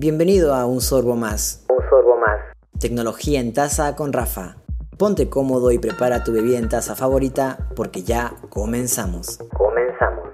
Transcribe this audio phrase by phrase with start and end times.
[0.00, 1.64] Bienvenido a Un Sorbo Más.
[1.68, 2.38] Un sorbo más.
[2.78, 4.58] Tecnología en taza con Rafa.
[4.96, 9.38] Ponte cómodo y prepara tu bebida en taza favorita porque ya comenzamos.
[9.56, 10.28] Comenzamos.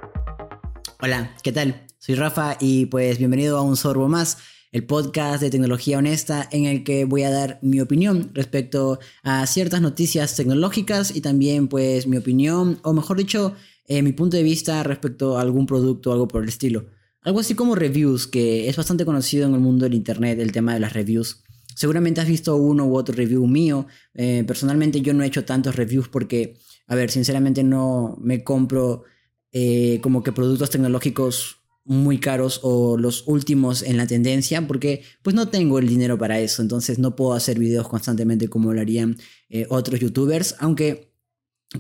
[1.01, 1.87] Hola, ¿qué tal?
[1.97, 4.37] Soy Rafa y pues bienvenido a Un Sorbo Más,
[4.71, 9.47] el podcast de tecnología honesta en el que voy a dar mi opinión respecto a
[9.47, 13.55] ciertas noticias tecnológicas y también pues mi opinión, o mejor dicho,
[13.87, 16.85] eh, mi punto de vista respecto a algún producto o algo por el estilo.
[17.25, 20.75] Algo así como reviews, que es bastante conocido en el mundo del Internet el tema
[20.75, 21.43] de las reviews.
[21.75, 23.87] Seguramente has visto uno u otro review mío.
[24.13, 29.05] Eh, personalmente yo no he hecho tantos reviews porque, a ver, sinceramente no me compro
[29.53, 35.35] eh, como que productos tecnológicos muy caros o los últimos en la tendencia porque pues
[35.35, 36.61] no tengo el dinero para eso.
[36.61, 39.17] Entonces no puedo hacer videos constantemente como lo harían
[39.49, 40.57] eh, otros youtubers.
[40.59, 41.11] Aunque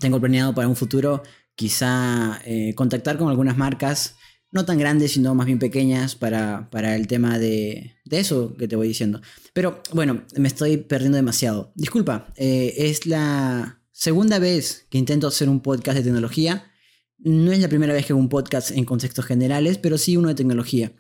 [0.00, 1.22] tengo planeado para un futuro
[1.54, 2.40] quizá
[2.74, 4.16] contactar con algunas marcas
[4.54, 8.68] no tan grandes, sino más bien pequeñas para, para el tema de, de, eso que
[8.68, 9.20] te voy diciendo.
[9.52, 11.72] Pero bueno, me estoy perdiendo demasiado.
[11.74, 16.70] Disculpa, eh, es la segunda vez que intento hacer un podcast de tecnología.
[17.18, 20.28] No es la primera vez que hago un podcast en contextos generales, pero sí uno
[20.28, 20.92] de tecnología.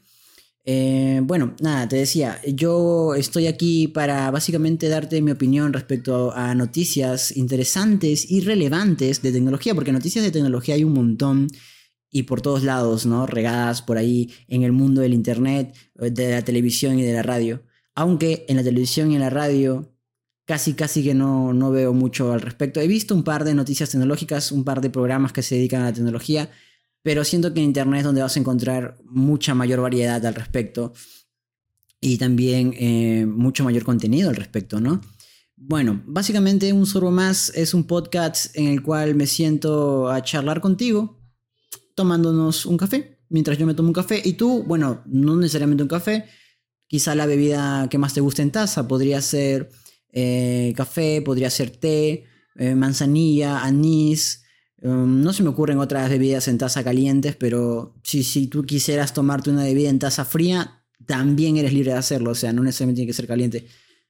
[0.64, 6.56] Eh, bueno, nada, te decía, yo estoy aquí para básicamente darte mi opinión respecto a
[6.56, 11.48] noticias interesantes y relevantes de tecnología, porque noticias de tecnología hay un montón
[12.14, 13.26] y por todos lados, ¿no?
[13.26, 17.24] Regadas por ahí en el mundo del Internet, eh, de la televisión y de la
[17.24, 17.64] radio.
[17.96, 19.92] Aunque en la televisión y en la radio
[20.44, 22.80] casi, casi que no, no veo mucho al respecto.
[22.80, 25.86] He visto un par de noticias tecnológicas, un par de programas que se dedican a
[25.86, 26.50] la tecnología,
[27.02, 30.92] pero siento que en Internet es donde vas a encontrar mucha mayor variedad al respecto
[32.00, 35.00] y también eh, mucho mayor contenido al respecto, ¿no?
[35.56, 40.60] Bueno, básicamente un sorbo más es un podcast en el cual me siento a charlar
[40.60, 41.23] contigo,
[41.94, 44.20] tomándonos un café, mientras yo me tomo un café.
[44.24, 46.26] Y tú, bueno, no necesariamente un café,
[46.86, 49.70] quizá la bebida que más te guste en taza, podría ser
[50.12, 52.24] eh, café, podría ser té,
[52.56, 54.44] eh, manzanilla, anís.
[54.82, 59.14] Um, no se me ocurren otras bebidas en taza calientes, pero si, si tú quisieras
[59.14, 62.98] tomarte una bebida en taza fría, también eres libre de hacerlo, o sea, no necesariamente
[62.98, 63.66] tiene que ser caliente.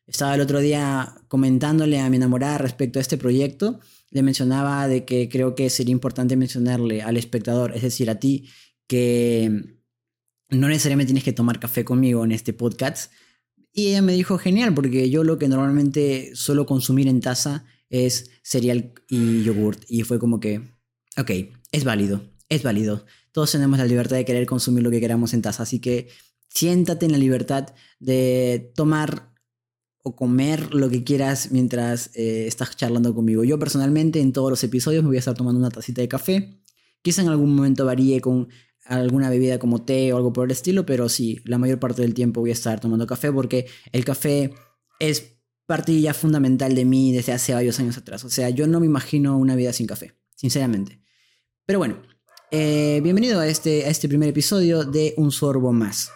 [0.07, 3.81] Estaba el otro día comentándole a mi enamorada respecto a este proyecto
[4.15, 8.49] le mencionaba de que creo que sería importante mencionarle al espectador, es decir, a ti,
[8.87, 9.81] que
[10.51, 13.13] no necesariamente tienes que tomar café conmigo en este podcast.
[13.73, 18.31] Y ella me dijo, genial, porque yo lo que normalmente suelo consumir en taza es
[18.45, 19.83] cereal y yogurt.
[19.89, 20.63] Y fue como que,
[21.19, 21.31] ok,
[21.73, 23.05] es válido, es válido.
[23.33, 26.07] Todos tenemos la libertad de querer consumir lo que queramos en taza, así que
[26.49, 29.34] siéntate en la libertad de tomar
[30.07, 33.43] o comer lo que quieras mientras eh, estás charlando conmigo.
[33.43, 36.61] Yo personalmente en todos los episodios me voy a estar tomando una tacita de café.
[37.01, 38.49] Quizá en algún momento varíe con
[38.85, 42.13] alguna bebida como té o algo por el estilo, pero sí, la mayor parte del
[42.13, 44.53] tiempo voy a estar tomando café porque el café
[45.01, 48.25] es parte ya fundamental de mí desde hace varios años atrás.
[48.25, 51.01] O sea, yo no me imagino una vida sin café, sinceramente.
[51.65, 52.03] Pero bueno,
[52.51, 56.11] eh, bienvenido a este, a este primer episodio de Un Sorbo Más.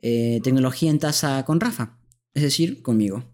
[0.00, 1.97] Eh, tecnología en taza con Rafa
[2.34, 3.24] es decir, conmigo.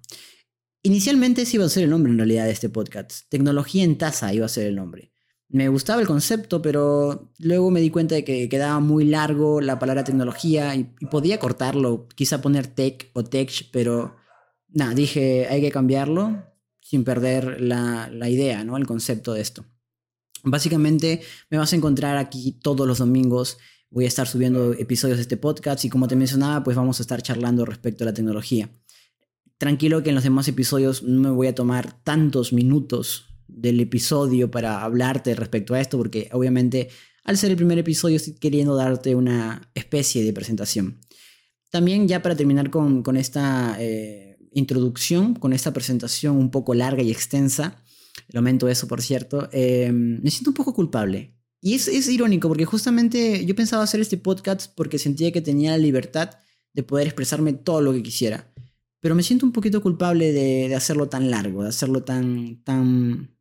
[0.83, 3.29] Inicialmente ese iba a ser el nombre en realidad de este podcast.
[3.31, 5.13] Tecnología en taza iba a ser el nombre.
[5.49, 9.79] Me gustaba el concepto, pero luego me di cuenta de que quedaba muy largo la
[9.79, 14.17] palabra tecnología y, podía cortarlo, quizá poner tech o tech, pero
[14.69, 16.45] nada, dije, hay que cambiarlo
[16.81, 18.77] sin perder la, la idea, ¿no?
[18.77, 19.65] El concepto de esto.
[20.43, 23.57] Básicamente me vas a encontrar aquí todos los domingos.
[23.91, 27.03] Voy a estar subiendo episodios de este podcast y como te mencionaba, pues vamos a
[27.03, 28.69] estar charlando respecto a la tecnología.
[29.59, 34.51] Tranquilo que en los demás episodios no me voy a tomar tantos minutos del episodio
[34.51, 36.89] para hablarte respecto a esto, porque obviamente
[37.23, 41.01] al ser el primer episodio estoy queriendo darte una especie de presentación.
[41.71, 47.03] También ya para terminar con, con esta eh, introducción, con esta presentación un poco larga
[47.03, 47.83] y extensa,
[48.29, 51.37] lamento eso por cierto, eh, me siento un poco culpable.
[51.61, 55.71] Y es, es irónico porque justamente yo pensaba hacer este podcast porque sentía que tenía
[55.71, 56.31] la libertad
[56.73, 58.54] de poder expresarme todo lo que quisiera
[59.05, 63.37] pero me siento un poquito culpable de, hacerlo tan largo, de hacerlo tan, tan,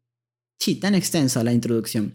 [0.59, 2.11] sí, tan extensa la introducción.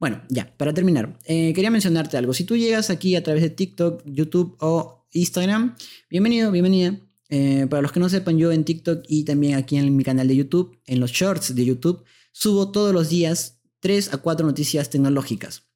[0.00, 2.34] Bueno, ya, para terminar, eh, quería mencionarte algo.
[2.34, 5.76] Si tú llegas aquí a través de TikTok, YouTube o Instagram,
[6.10, 6.98] bienvenido, bienvenida.
[7.28, 10.26] Eh, para los que no sepan, yo en TikTok y también aquí en mi canal
[10.26, 12.02] de YouTube, en los shorts de YouTube,
[12.32, 15.68] subo todos los días 3 a 4 noticias tecnológicas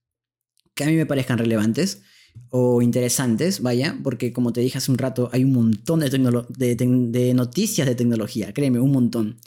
[0.75, 2.03] que a mí me parezcan relevantes
[2.51, 7.35] o interesantes, vaya, porque como te dije hace un rato, hay un montón de, de,
[7.35, 9.39] noticias de tecnología, créeme, un montón.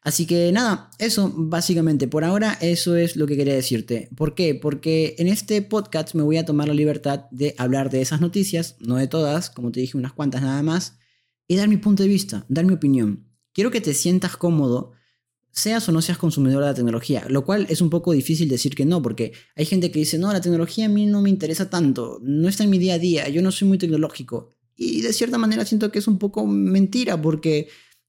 [0.00, 4.08] Así que nada, eso básicamente por ahora eso es lo que quería decirte.
[4.16, 4.54] ¿Por qué?
[4.54, 8.76] Porque en este podcast me voy a tomar la libertad de hablar de esas noticias,
[8.80, 10.98] no de todas, como te dije unas cuantas nada más,
[11.46, 13.28] y dar mi punto de vista, dar mi opinión.
[13.52, 14.93] Quiero que te sientas cómodo,
[15.54, 18.74] seas o no seas consumidor de la tecnología, lo cual es un poco difícil decir
[18.74, 21.70] que no, porque hay gente que dice, no, la tecnología a mí no me interesa
[21.70, 24.50] tanto, no está en mi día a día, yo no soy muy tecnológico.
[24.76, 27.68] Y de cierta manera siento que es un poco mentira, porque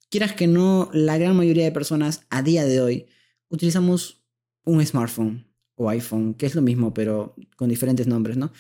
[0.10, 3.06] quieras que no, la gran mayoría de personas a día de hoy
[3.50, 4.24] utilizamos
[4.64, 5.46] un smartphone
[5.76, 8.52] o iPhone, que es lo mismo, pero con diferentes nombres, ¿no?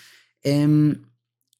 [0.44, 1.02] Em,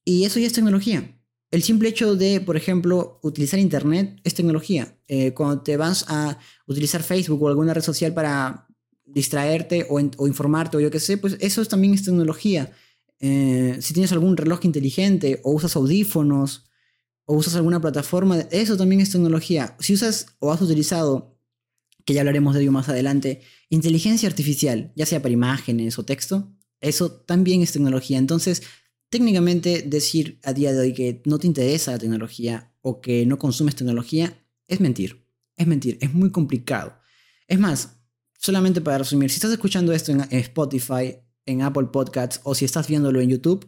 [0.04, 1.15] y eso ya es tecnología.
[1.56, 5.00] El simple hecho de, por ejemplo, utilizar Internet es tecnología.
[5.08, 6.38] Eh, cuando te vas a
[6.68, 8.68] utilizar Facebook o alguna red social para
[9.06, 12.74] distraerte o, informarte o yo qué sé, pues eso también es tecnología.
[13.22, 16.66] Eh, si tienes algún reloj inteligente o usas audífonos
[17.24, 19.78] o usas alguna plataforma, eso también es tecnología.
[19.80, 21.40] Si usas o has utilizado,
[22.04, 26.52] que ya hablaremos de ello más adelante, inteligencia artificial, ya sea para imágenes o texto,
[26.82, 28.18] eso también es tecnología.
[28.18, 28.62] Entonces,
[29.16, 33.40] técnicamente decir a día de hoy que no te interesa la tecnología o que no
[33.40, 35.26] consumes tecnología es mentir.
[35.56, 37.00] Es mentir, es muy complicado.
[37.48, 38.02] Es más,
[38.38, 41.16] solamente para resumir, si estás escuchando esto en Spotify,
[41.46, 43.66] en Apple Podcasts o si estás viéndolo en YouTube,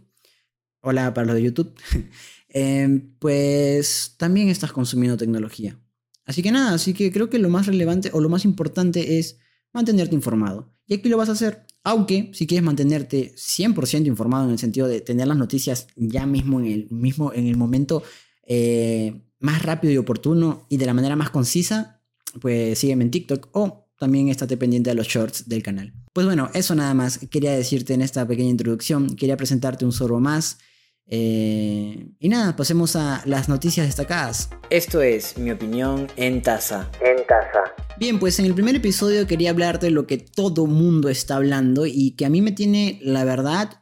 [0.82, 1.74] hola para los de YouTube,
[2.50, 5.78] Em, pues también estás consumiendo tecnología.
[6.26, 9.38] Así que nada, así que creo que lo más relevante o lo más importante es
[9.74, 10.74] mantenerte informado.
[10.86, 14.90] Y aquí lo vas a hacer, aunque si quieres mantenerte 100% informado en el sentido
[14.90, 18.04] de tener las noticias ya mismo en el, mismo, en el momento
[18.44, 22.02] eh, más rápido y oportuno y de la manera más concisa,
[22.42, 25.94] pues sígueme en TikTok o también estate pendiente de los shorts del canal.
[26.12, 29.16] Pues bueno, eso nada más quería decirte en esta pequeña introducción.
[29.16, 30.58] Quería presentarte un sorbo más.
[31.06, 34.50] Eh, y nada, pasemos a las noticias destacadas.
[34.70, 36.92] Esto es mi opinión en taza.
[37.00, 37.77] En taza.
[38.00, 41.88] Bien, pues en el primer episodio quería hablarte de lo que todo mundo está hablando
[41.88, 43.82] y que a mí me tiene, la verdad,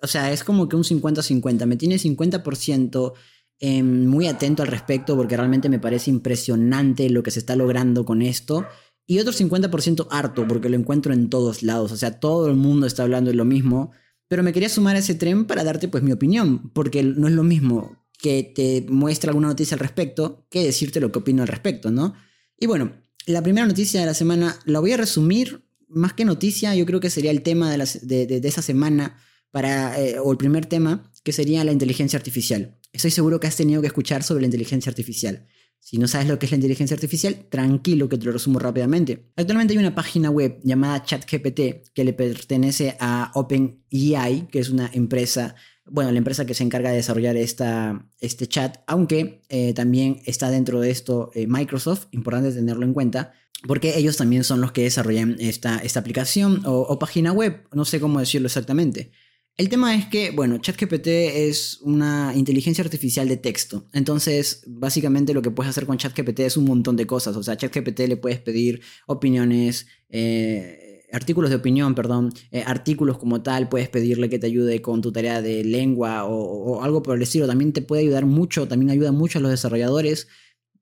[0.00, 3.14] o sea, es como que un 50-50, me tiene 50%
[3.58, 8.04] em, muy atento al respecto porque realmente me parece impresionante lo que se está logrando
[8.04, 8.66] con esto.
[9.04, 12.86] Y otro 50% harto porque lo encuentro en todos lados, o sea, todo el mundo
[12.86, 13.90] está hablando de lo mismo.
[14.28, 17.34] Pero me quería sumar a ese tren para darte pues mi opinión, porque no es
[17.34, 21.48] lo mismo que te muestre alguna noticia al respecto que decirte lo que opino al
[21.48, 22.14] respecto, ¿no?
[22.58, 22.92] Y bueno,
[23.26, 27.00] la primera noticia de la semana la voy a resumir, más que noticia, yo creo
[27.00, 29.18] que sería el tema de, de, esa semana,
[29.50, 32.78] para, eh, o el primer tema, que sería la inteligencia artificial.
[32.92, 35.46] Estoy seguro que has tenido que escuchar sobre la inteligencia artificial.
[35.80, 39.30] Si no sabes lo que es la inteligencia artificial, tranquilo que te lo resumo rápidamente.
[39.36, 44.90] Actualmente hay una página web llamada ChatGPT que le pertenece a OpenAI, que es una
[44.92, 45.54] empresa,
[45.86, 50.50] bueno, la empresa que se encarga de desarrollar esta, este chat, aunque eh, también está
[50.50, 53.32] dentro de esto eh, Microsoft, importante tenerlo en cuenta,
[53.66, 58.00] porque ellos también son los que desarrollan esta, esta aplicación o página web, no sé
[58.00, 59.10] cómo decirlo exactamente.
[59.56, 63.86] El tema es que, bueno, ChatGPT es una inteligencia artificial de texto.
[63.94, 67.36] Entonces, básicamente lo que puedes hacer con ChatGPT es un montón de cosas.
[67.36, 73.42] O sea, ChatGPT le puedes pedir opiniones, eh, artículos de opinión, perdón, eh, artículos como
[73.42, 77.16] tal, puedes pedirle que te ayude con tu tarea de lengua o, o algo por
[77.16, 77.46] el estilo.
[77.46, 80.28] También te puede ayudar mucho, también ayuda mucho a los desarrolladores.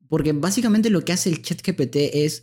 [0.09, 2.43] Porque básicamente lo que hace el ChatGPT es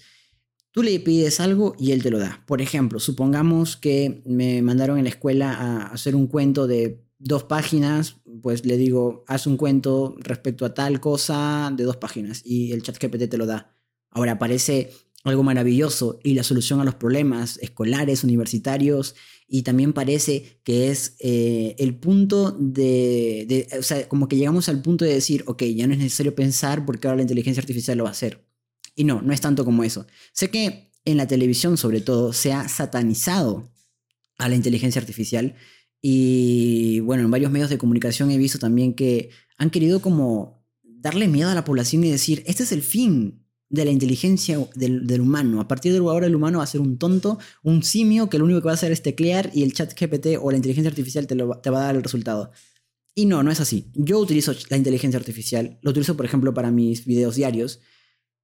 [0.72, 2.44] Tú le pides algo y él te lo da.
[2.48, 7.44] Por ejemplo, supongamos que me mandaron en la escuela a hacer un cuento de dos
[7.44, 12.72] páginas, pues le digo, haz un cuento respecto a tal cosa de dos páginas y
[12.72, 13.76] el chat GPT te lo da.
[14.10, 14.92] Ahora parece
[15.24, 19.16] algo maravilloso y la solución a los problemas escolares, universitarios,
[19.48, 24.82] y también parece que es eh, el punto de, o sea, como que llegamos al
[24.82, 28.06] punto de decir, ok, ya no es necesario pensar porque ahora la inteligencia artificial lo
[28.06, 28.46] va a hacer.
[28.96, 30.08] Y no, no es tanto como eso.
[30.32, 33.70] Sé que en la televisión sobre todo se ha satanizado
[34.38, 35.56] a la inteligencia artificial
[36.02, 41.28] y bueno, en varios medios de comunicación he visto también que han querido como darle
[41.28, 43.41] miedo a la población y decir, este es el fin
[43.72, 45.62] de la inteligencia del, humano.
[45.62, 48.44] A partir de ahora el humano va a ser un tonto, un simio que lo
[48.44, 51.26] único que va a hacer es teclear y el chat GPT o la inteligencia artificial
[51.26, 52.52] te, te va a dar el resultado.
[53.16, 53.90] Y no, no es así.
[53.94, 57.80] Yo utilizo la inteligencia artificial, lo utilizo por ejemplo para mis videos diarios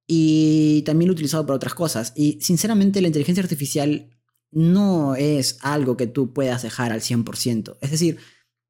[0.06, 2.14] y también lo he utilizado para otras cosas.
[2.16, 4.08] Y sinceramente la inteligencia artificial
[4.50, 7.76] no es algo que tú puedas dejar al 100%.
[7.82, 8.16] Es decir,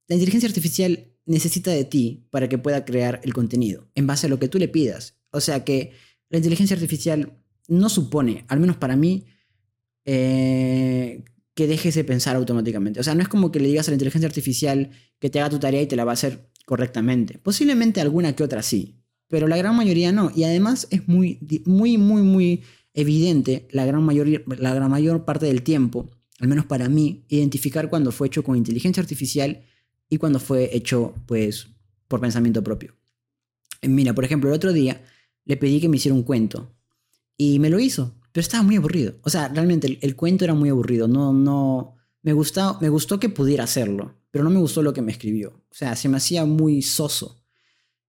[0.08, 4.30] la inteligencia artificial necesita de ti para que pueda crear el contenido en base a
[4.30, 5.18] lo que tú le pidas.
[5.30, 5.92] O sea que
[6.30, 7.32] la inteligencia artificial
[7.68, 9.26] no supone, al menos para mí,
[10.04, 13.00] eh, que dejes de pensar automáticamente.
[13.00, 15.50] O sea, no es como que le digas a la inteligencia artificial que te haga
[15.50, 17.38] tu tarea y te la va a hacer correctamente.
[17.38, 18.94] Posiblemente alguna que otra sí,
[19.28, 20.30] pero la gran mayoría no.
[20.34, 22.62] Y además es muy, muy, muy, muy
[22.94, 27.90] evidente la gran, mayor, la gran mayor parte del tiempo, al menos para mí, identificar
[27.90, 29.62] cuando fue hecho con inteligencia artificial
[30.08, 31.68] y cuando fue hecho pues
[32.06, 32.94] por pensamiento propio.
[33.82, 35.02] Mira, por ejemplo, el otro día
[35.48, 36.76] le pedí que me hiciera un cuento
[37.36, 39.14] y me lo hizo, pero estaba muy aburrido.
[39.22, 41.08] O sea, realmente el, cuento era muy aburrido.
[41.08, 45.00] No, no, me gustó, me gustó que pudiera hacerlo, pero no me gustó lo que
[45.00, 45.64] me escribió.
[45.70, 47.42] O sea, se me hacía muy soso.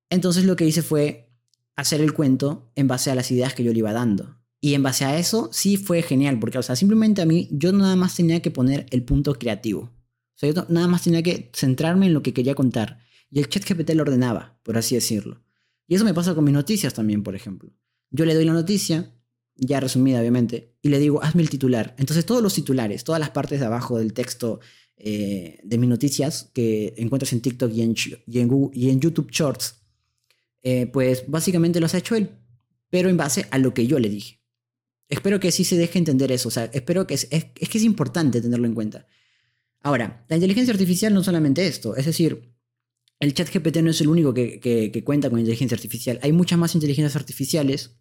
[0.09, 1.31] Entonces lo que hice fue
[1.77, 4.35] hacer el cuento en base a las ideas que yo le iba dando.
[4.59, 7.71] Y en base a eso sí fue genial, porque, o sea, simplemente a mí yo
[7.71, 9.83] nada más tenía que poner el punto creativo.
[9.83, 12.99] O sea, yo nada más tenía que centrarme en lo que quería contar.
[13.31, 15.41] Y el chat GPT lo ordenaba, por así decirlo.
[15.89, 17.73] Y eso me pasa con mis noticias también, por ejemplo.
[18.11, 19.11] Yo le doy la noticia,
[19.55, 21.95] ya resumida obviamente, y le digo, hazme el titular.
[21.97, 24.59] Entonces todos los titulares, todas las partes de abajo del texto
[24.95, 27.95] eh, de mis noticias que encuentras en TikTok y en,
[28.27, 29.81] y en, Google, y en YouTube Shorts,
[30.61, 32.29] eh, pues básicamente los ha hecho él,
[32.91, 34.39] pero en base a lo que yo le dije.
[35.07, 37.83] Espero que sí se deje entender eso, o sea, espero que es, es, que es
[37.83, 39.07] importante tenerlo en cuenta.
[39.81, 42.53] Ahora, la inteligencia artificial no solamente esto, es decir,
[43.19, 46.19] el chat GPT no es el único que, cuenta con inteligencia artificial.
[46.21, 47.97] Hay muchas más inteligencias artificiales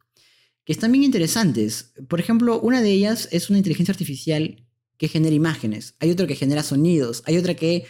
[0.64, 1.92] que están bien interesantes.
[2.08, 4.64] Por ejemplo, una de ellas es una inteligencia artificial
[4.96, 5.94] que genera imágenes.
[5.98, 7.22] Hay otra que genera sonidos.
[7.26, 7.86] Hay otra que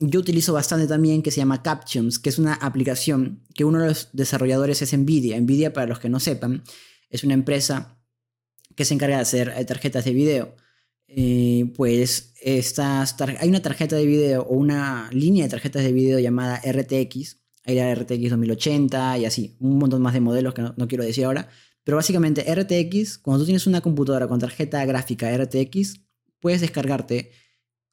[0.00, 3.88] yo utilizo bastante también que se llama Captions, que es una aplicación que uno de
[3.88, 5.40] los desarrolladores es Nvidia.
[5.40, 6.64] Nvidia, para los que no sepan,
[7.10, 8.02] es una empresa
[8.74, 10.56] que se encarga de hacer eh, tarjetas de video.
[11.14, 16.18] Eh, pues estas hay una tarjeta de video o una línea de tarjetas de video
[16.18, 20.88] llamada RTX, hay la RTX 2080 y así, un montón más de modelos que no,
[20.88, 21.50] quiero decir ahora,
[21.84, 26.00] pero básicamente RTX, cuando tú tienes una computadora con tarjeta gráfica RTX,
[26.40, 27.30] puedes descargarte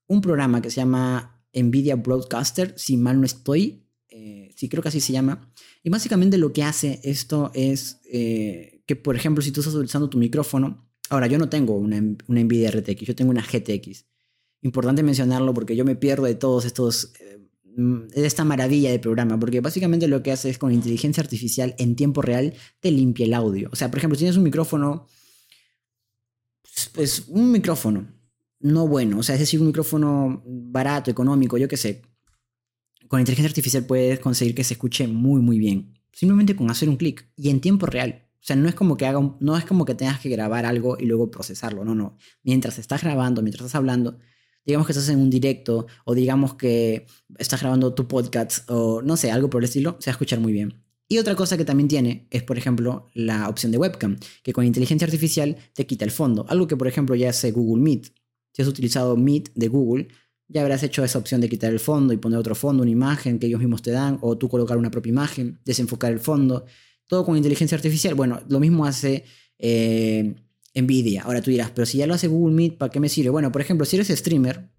[0.07, 4.89] un programa que se llama Nvidia Broadcaster, si mal no estoy, eh, sí creo que
[4.89, 5.51] así se llama,
[5.83, 10.09] y básicamente lo que hace esto es eh, que, por ejemplo, si tú estás utilizando
[10.09, 11.98] tu micrófono, Ahora, yo no tengo una,
[12.28, 14.06] una NVIDIA RTX, yo tengo una GTX.
[14.62, 19.39] Importante mencionarlo porque yo me pierdo de todos estos, eh, de esta maravilla de programa,
[19.39, 23.34] porque básicamente lo que hace es con inteligencia artificial en tiempo real te limpia el
[23.34, 23.70] audio.
[23.72, 25.08] O sea, por ejemplo, si tienes un micrófono,
[26.94, 28.08] pues un micrófono
[28.60, 32.01] no bueno, o sea, es decir, un micrófono barato, económico, yo qué sé.
[33.08, 35.94] Con inteligencia artificial puedes conseguir que se escuche muy, muy bien.
[36.12, 38.28] Simplemente con hacer un clic y en tiempo real.
[38.41, 40.98] O sea, no es como que haga no es como que tengas que grabar algo
[41.00, 42.17] y luego procesarlo, no, no.
[42.43, 44.17] Mientras estás grabando, mientras estás hablando,
[44.65, 47.05] digamos que estás en un directo o digamos que
[47.38, 50.39] estás grabando tu podcast o no sé, algo por el estilo, se va a escuchar
[50.39, 50.84] muy bien.
[51.12, 54.63] Y otra cosa que también tiene es, por ejemplo, la opción de webcam, que con
[54.63, 56.46] inteligencia artificial te quita el fondo.
[56.50, 58.13] Algo que, por ejemplo, ya hace Google Meet.
[58.53, 60.08] Si has utilizado Meet de Google,
[60.48, 63.39] ya habrás hecho esa opción de quitar el fondo y poner otro fondo, una imagen
[63.39, 66.65] que ellos mismos te dan, o tú colocar una propia imagen, desenfocar el fondo
[67.10, 68.13] todo con inteligencia artificial.
[68.13, 69.25] Bueno, lo mismo hace
[69.58, 70.36] eh,
[70.75, 71.24] Nvidia.
[71.24, 73.32] Ahora tú dirás, pero si ya lo hace Google Meet, ¿para qué me sirve?
[73.32, 74.70] Bueno, por ejemplo, si eres streamer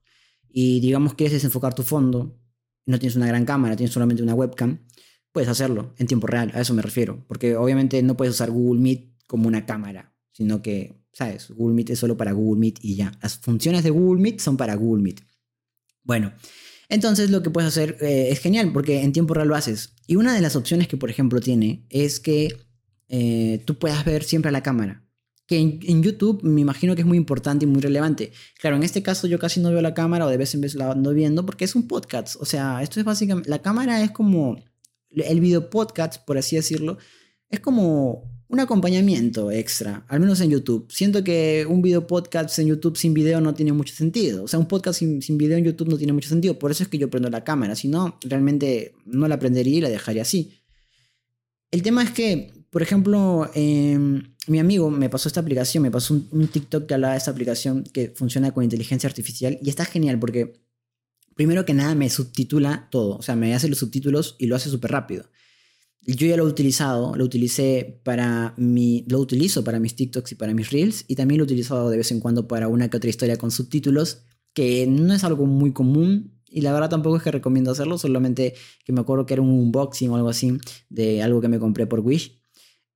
[0.49, 2.41] y digamos quieres desenfocar tu fondo,
[2.87, 4.79] no tienes una gran cámara, tienes solamente una webcam,
[5.33, 7.25] puedes hacerlo en tiempo real, a eso me refiero.
[7.27, 11.51] Porque obviamente no puedes usar Google Meet como una cámara, sino que, ¿sabes?
[11.51, 13.13] Google Meet es solo para Google Meet y ya.
[13.21, 15.21] Las funciones de Google Meet son para Google Meet.
[16.05, 16.33] Bueno,
[16.90, 19.94] entonces lo que puedes hacer eh, es genial porque en tiempo real lo haces.
[20.06, 22.56] Y una de las opciones que por ejemplo tiene es que
[23.09, 25.04] eh, tú puedas ver siempre a la cámara.
[25.47, 28.32] Que en, YouTube me imagino que es muy importante y muy relevante.
[28.61, 30.75] Claro, en este caso yo casi no veo la cámara o de vez en vez
[30.75, 32.37] la ando viendo porque es un podcast.
[32.40, 33.49] O sea, esto es básicamente...
[33.49, 34.62] La cámara es como...
[35.11, 36.99] El video podcast, por así decirlo,
[37.49, 40.90] es como un acompañamiento extra, al menos en YouTube.
[40.90, 44.42] Siento que un video podcast en YouTube sin video no tiene mucho sentido.
[44.42, 46.59] O sea, un podcast sin, sin, video en YouTube no tiene mucho sentido.
[46.59, 47.76] Por eso es que yo prendo la cámara.
[47.76, 50.50] Si no, realmente no la prendería y la dejaría así.
[51.71, 56.14] El tema es que, por ejemplo, em, mi amigo me pasó esta aplicación, me pasó
[56.14, 59.85] un, un, TikTok que hablaba de esta aplicación que funciona con inteligencia artificial y está
[59.85, 60.54] genial porque,
[61.37, 63.16] primero que nada, me subtitula todo.
[63.16, 65.26] O sea, me hace los subtítulos y lo hace súper rápido
[66.02, 70.35] yo ya lo he utilizado, lo utilicé para mi, lo utilizo para mis TikToks y
[70.35, 72.97] para mis Reels y también lo he utilizado de vez en cuando para una que
[72.97, 74.23] otra historia con subtítulos,
[74.54, 78.54] que no es algo muy común y la verdad tampoco es que recomiendo hacerlo, solamente
[78.85, 81.87] que me acuerdo que era un unboxing o algo así de algo que me compré
[81.87, 82.40] por Wish.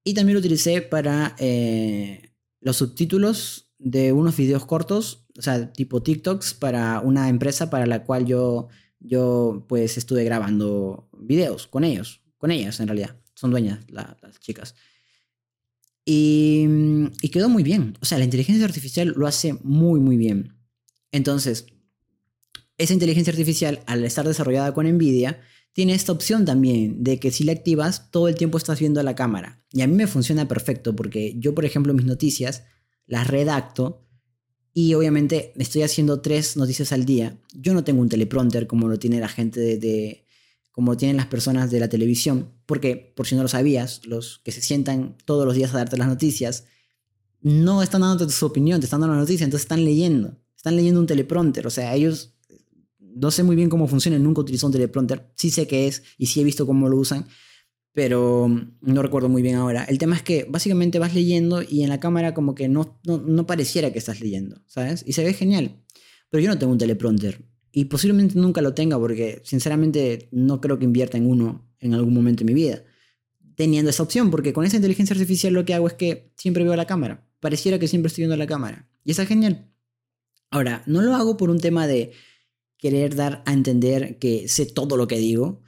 [0.03, 6.03] Y también lo utilicé para eh, los subtítulos de unos videos cortos, o sea, tipo
[6.03, 8.69] TikToks para una empresa para la cual yo,
[8.99, 14.75] yo pues estuve grabando videos con ellos con ellas en realidad, son dueñas las chicas.
[16.05, 16.67] Y,
[17.23, 17.97] y, quedó muy bien.
[18.03, 20.53] O sea, la inteligencia artificial lo hace muy, muy bien.
[21.11, 21.65] Entonces,
[22.77, 25.41] esa inteligencia artificial, al estar desarrollada con NVIDIA,
[25.73, 29.15] tiene esta opción también de que si la activas, todo el tiempo estás viendo la
[29.15, 29.65] cámara.
[29.73, 32.65] Y a mí me funciona perfecto porque yo, por ejemplo, mis noticias
[33.07, 34.07] las redacto
[34.75, 37.39] y obviamente estoy haciendo tres noticias al día.
[37.55, 40.24] Yo no tengo un teleprompter como lo tiene la gente de,
[40.75, 44.51] como tienen las personas de la televisión, porque por si no lo sabías, los que
[44.51, 46.65] se sientan todos los días a darte las noticias,
[47.43, 50.99] no están dando su opinión, te están dando la noticia, entonces están leyendo, están leyendo
[50.99, 52.35] un teleprompter, o sea, ellos
[52.99, 56.27] no sé muy bien cómo funciona, nunca utilizo un teleprompter, sí sé qué es y
[56.27, 57.29] sí he visto cómo lo usan,
[57.93, 58.49] pero
[58.81, 59.85] no recuerdo muy bien ahora.
[59.85, 63.47] El tema es que básicamente vas leyendo y en la cámara como que no, no,
[63.47, 65.05] pareciera que estás leyendo, ¿sabes?
[65.07, 65.85] Y se ve genial.
[66.31, 70.79] Pero yo no tengo un teleprompter y posiblemente nunca lo tenga porque sinceramente no creo
[70.79, 72.85] que invierta en uno en algún momento de mi vida.
[73.57, 76.77] Teniendo esa opción, porque con esa inteligencia artificial lo que hago es que siempre veo
[76.77, 77.27] la cámara.
[77.41, 78.89] Pareciera que siempre estoy viendo la cámara.
[79.03, 79.73] Y está genial.
[80.53, 82.13] Ahora, no lo hago por un tema de
[82.79, 85.61] querer dar a entender que sé todo lo que digo.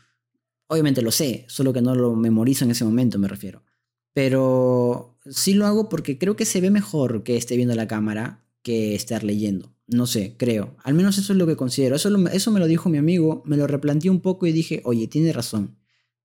[0.69, 3.65] Obviamente lo sé, solo que no lo memorizo en ese momento, me refiero.
[4.13, 8.47] Pero sí lo hago porque creo que se ve mejor que esté viendo la cámara
[8.63, 9.76] que estar leyendo.
[9.89, 10.77] No sé, creo.
[10.83, 11.97] Al menos eso es lo que considero.
[11.97, 15.07] Eso, eso me lo dijo mi amigo, me lo replanteé un poco y dije, oye,
[15.07, 15.79] tiene razón.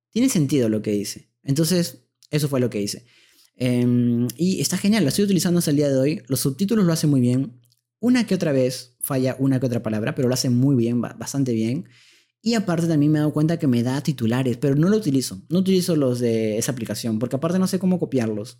[0.09, 1.29] Tiene sentido lo que dice.
[1.43, 3.05] Entonces, eso fue lo que hice.
[3.55, 6.23] Em, y está genial, lo estoy utilizando hasta el día de hoy.
[6.27, 7.61] Los subtítulos lo hacen muy bien.
[7.99, 11.53] Una que otra vez falla una que otra palabra, pero lo hace muy bien, bastante
[11.53, 11.87] bien.
[12.41, 15.43] Y aparte también me he dado cuenta que me da titulares, pero no lo utilizo.
[15.49, 18.57] No utilizo los de esa aplicación, porque aparte no sé cómo copiarlos.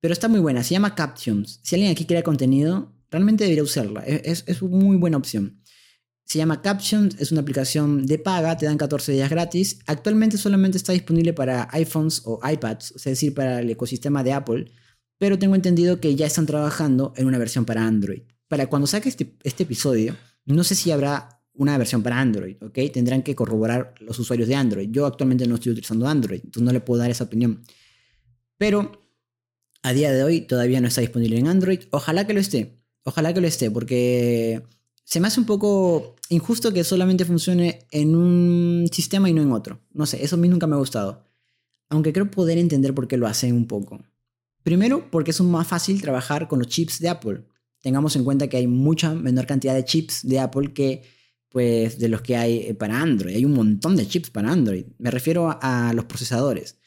[0.00, 1.60] Pero está muy buena, se llama Captions.
[1.62, 4.00] Si alguien aquí crea contenido, realmente debería usarla.
[4.00, 5.62] Es, es una muy buena opción.
[6.24, 9.78] Se llama Captions, es una aplicación de paga, te dan 14 días gratis.
[9.86, 14.72] Actualmente solamente está disponible para iPhones o iPads, es decir, para el ecosistema de Apple.
[15.18, 19.08] Pero tengo entendido que ya están trabajando en una versión para Android para cuando saque
[19.08, 20.14] este, este, episodio,
[20.44, 22.80] no sé si habrá una versión para Android, ¿ok?
[22.92, 24.90] Tendrán que corroborar los usuarios de Android.
[24.90, 27.62] Yo actualmente no estoy utilizando Android, entonces no le puedo dar esa opinión.
[28.58, 29.08] Pero
[29.82, 31.80] a día de hoy todavía no está disponible en Android.
[31.92, 32.81] Ojalá que lo esté.
[33.04, 34.62] Ojalá que lo esté, porque
[35.04, 39.52] se me hace un poco injusto que solamente funcione en un sistema y no en
[39.52, 39.80] otro.
[39.92, 41.24] No sé, eso a mí nunca me ha gustado.
[41.88, 44.00] Aunque creo poder entender por qué lo hacen un poco.
[44.62, 47.44] Primero, porque es más fácil trabajar con los chips de Apple
[47.82, 51.02] tengamos en cuenta que hay mucha menor cantidad de chips de Apple que
[51.50, 53.34] pues de los que hay eh, para Android.
[53.34, 54.86] Hay un montón de chips para Android.
[54.96, 56.78] Me refiero a, los procesadores.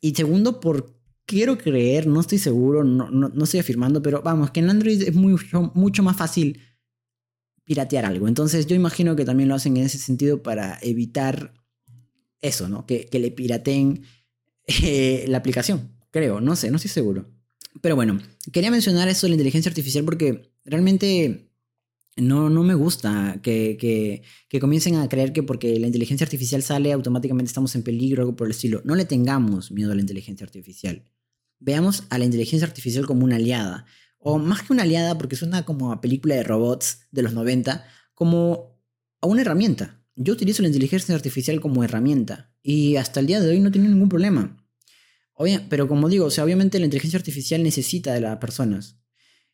[0.00, 0.99] Y segundo, por
[1.30, 6.02] quiero creer, no estoy seguro, no, estoy afirmando, pero vamos, que en Android es mucho,
[6.02, 6.58] más fácil
[7.62, 8.26] piratear algo.
[8.26, 11.54] Entonces yo imagino que también lo hacen en ese sentido para evitar
[12.40, 12.84] eso, ¿no?
[12.84, 14.02] Que, le pirateen
[14.66, 15.92] eh, la aplicación.
[16.10, 17.30] Creo, no sé, no estoy seguro.
[17.80, 18.18] Pero bueno,
[18.52, 21.48] quería mencionar eso de la inteligencia artificial porque realmente
[22.16, 26.92] no, me gusta que, que, que, comiencen a creer que porque la inteligencia artificial sale
[26.92, 28.82] automáticamente estamos en peligro o algo por el estilo.
[28.84, 31.04] No le tengamos miedo a la inteligencia artificial.
[31.60, 33.86] Veamos a la inteligencia artificial como una aliada.
[34.18, 37.84] O más que una aliada, porque suena como a película de robots de los 90,
[38.14, 38.80] como
[39.22, 40.02] una herramienta.
[40.16, 43.88] Yo utilizo la inteligencia artificial como herramienta y hasta el día de hoy no tengo
[43.88, 44.60] ningún problema
[45.68, 48.98] pero como digo, o obviamente la inteligencia artificial necesita de las personas.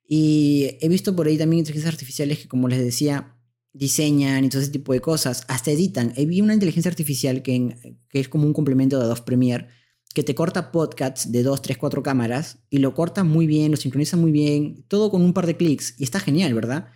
[0.08, 3.36] Y he visto por ahí también inteligencias artificiales que, como les decía,
[3.72, 6.12] diseñan y todo ese tipo de cosas, hasta editan.
[6.16, 9.68] He vi una inteligencia artificial que, que es como un complemento de Adobe Premiere,
[10.16, 13.76] que te corta podcasts de 2, 3, 4 cámaras y lo corta muy bien, lo
[13.76, 15.94] sincroniza muy bien, todo con un par de clics.
[15.98, 16.88] Y está genial, ¿verdad?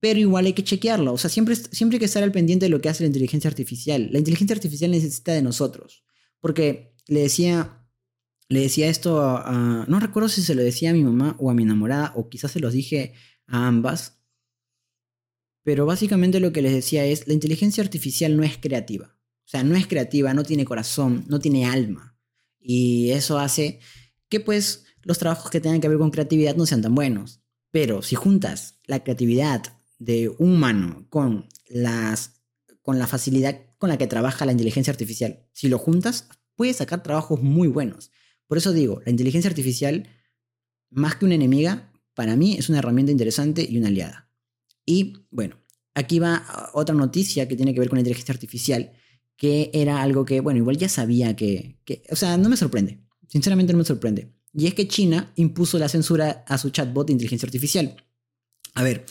[0.00, 1.12] Pero igual hay que chequearlo.
[1.12, 3.48] O sea, siempre, siempre hay que estar al pendiente de lo que hace la inteligencia
[3.48, 4.08] artificial.
[4.10, 6.04] La inteligencia artificial necesita de nosotros.
[6.40, 7.84] Porque le decía
[8.48, 11.54] le decía esto a, No recuerdo si se lo decía a mi mamá o a
[11.54, 13.12] mi enamorada, o quizás se los dije
[13.46, 14.22] a ambas.
[15.64, 19.18] Pero básicamente lo que les decía es, la inteligencia artificial no es creativa.
[19.44, 22.17] O sea, no es creativa, no tiene corazón, no tiene alma.
[22.70, 23.80] Y eso hace
[24.28, 27.40] que pues los trabajos que tengan que ver con creatividad no sean tan buenos.
[27.70, 29.62] Pero si juntas la creatividad
[29.98, 32.42] de un humano con, las,
[32.82, 37.02] con la facilidad con la que trabaja la inteligencia artificial, si lo juntas, puedes sacar
[37.02, 38.10] trabajos muy buenos.
[38.46, 40.06] Por eso digo, la inteligencia artificial,
[40.90, 44.30] más que una enemiga, para mí es una herramienta interesante y una aliada.
[44.84, 45.56] Y bueno,
[45.94, 48.92] aquí va otra noticia que tiene que ver con la inteligencia artificial,
[49.38, 51.78] que era algo que, bueno, igual ya sabía que,
[52.10, 54.34] o sea, no me sorprende, sinceramente no me sorprende.
[54.52, 58.04] Y es que China impuso la censura a su chatbot de inteligencia artificial.
[58.74, 59.06] A ver,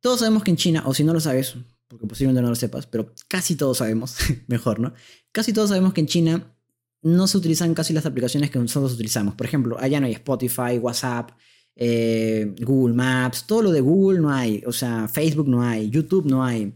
[0.00, 1.54] todos sabemos que en China, o si no lo sabes,
[1.88, 4.16] porque posiblemente no lo sepas, pero casi todos sabemos,
[4.48, 4.92] mejor, ¿no?
[5.32, 6.54] Casi todos sabemos que en China
[7.00, 9.34] no se utilizan casi las aplicaciones que nosotros utilizamos.
[9.34, 11.30] Por ejemplo, allá no hay Spotify, WhatsApp,
[11.74, 16.26] eh, Google Maps, todo lo de Google no hay, o sea, Facebook no hay, YouTube
[16.26, 16.74] no hay.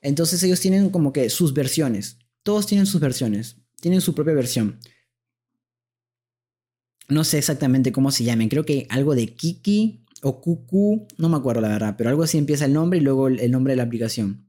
[0.00, 2.18] Entonces ellos tienen como que sus versiones.
[2.44, 4.78] Todos tienen sus versiones, tienen su propia versión.
[7.08, 11.36] No sé exactamente cómo se llamen, creo que algo de Kiki o Cucu, no me
[11.36, 13.82] acuerdo la verdad, pero algo así empieza el nombre y luego el nombre de la
[13.82, 14.46] aplicación.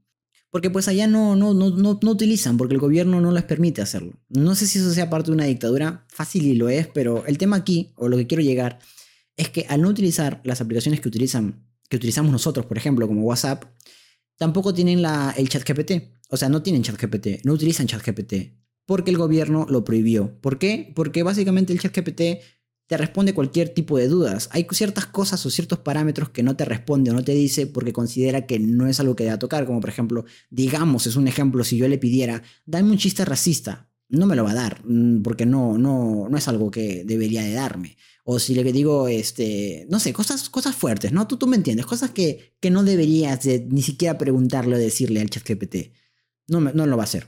[0.55, 3.81] Porque pues allá no, no, no, no, no utilizan, porque el gobierno no les permite
[3.81, 4.13] hacerlo.
[4.29, 7.37] No sé si eso sea parte de una dictadura, fácil y lo es, pero el
[7.37, 8.79] tema aquí, o lo que quiero llegar,
[9.35, 13.23] es que al no utilizar las aplicaciones que, utilizan, que utilizamos nosotros, por ejemplo, como
[13.23, 13.65] WhatsApp,
[14.37, 16.15] tampoco tienen la, el chat GPT.
[16.29, 20.39] O sea, no tienen chat GPT, no utilizan chat GPT, porque el gobierno lo prohibió.
[20.41, 20.91] ¿Por qué?
[20.95, 22.41] Porque básicamente el chat GPT
[22.87, 24.49] te responde cualquier tipo de dudas.
[24.51, 27.93] Hay ciertas cosas o ciertos parámetros que no te responde o no te dice porque
[27.93, 31.63] considera que no es algo que deba tocar, como por ejemplo, digamos, es un ejemplo,
[31.63, 35.21] si yo le pidiera, dame un chiste racista, no me lo va a dar, mm,
[35.23, 37.97] porque no, no, no es algo que debería de darme.
[38.27, 41.27] O si le digo, este, no sé, cosas, cosas fuertes, ¿no?
[41.27, 45.29] Tú, tú me entiendes, cosas que, que no deberías ni siquiera preguntarle o decirle al
[45.29, 45.91] chat GPT.
[46.47, 47.27] No, no lo va a hacer.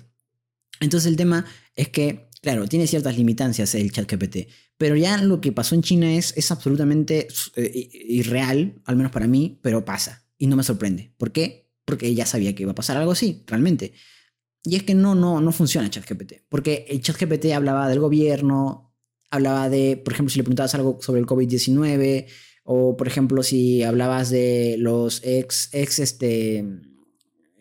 [0.80, 5.40] Entonces el tema es que, claro, tiene ciertas limitancias el chat GPT, pero ya lo
[5.40, 10.26] que pasó en China es, es absolutamente eh, irreal, al menos para mí, pero pasa.
[10.38, 11.14] Y no me sorprende.
[11.18, 11.70] ¿Por qué?
[11.86, 13.94] Porque ya sabía que iba a pasar algo así, realmente.
[14.64, 16.44] Y es que no, no, no funciona ChatGPT.
[16.50, 18.87] Porque el ChatGPT hablaba del gobierno,
[19.30, 22.28] hablaba de, por ejemplo, si le preguntabas algo sobre el COVID-19,
[22.64, 26.66] o por ejemplo, si hablabas de los ex, ex este,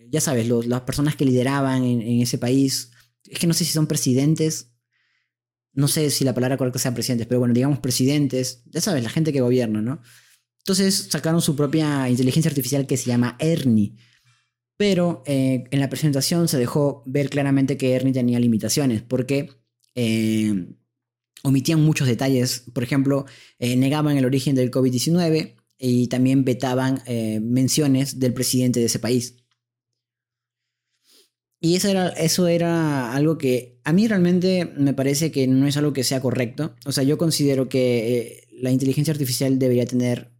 [0.09, 2.90] ya sabes, los, las personas que lideraban en, en ese país,
[3.24, 4.72] es que no sé si son presidentes
[5.76, 9.11] no sé si la palabra correcta sea presidentes, pero bueno, digamos presidentes, ya sabes, la
[9.11, 10.00] gente que gobierna, ¿no?
[10.61, 13.94] Entonces sacaron su propia inteligencia artificial que se llama Ernie.
[14.79, 19.50] Pero eh, en la presentación se dejó ver claramente que Ernie tenía limitaciones, porque
[19.94, 20.74] eh,
[21.42, 22.64] omitían muchos detalles.
[22.72, 23.27] Por ejemplo,
[23.59, 27.03] eh, negaban el origen del COVID-19 y también vetaban
[27.42, 29.35] menciones del presidente de ese país.
[31.61, 35.77] Y eso era, eso era algo que a mí realmente me parece que no es
[35.77, 36.75] algo que sea correcto.
[36.85, 40.33] O sea, yo considero que eh, la inteligencia artificial debería tener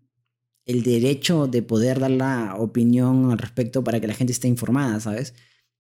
[0.67, 5.01] el derecho de poder dar la opinión al respecto para que la gente esté informada,
[5.01, 5.35] ¿sabes?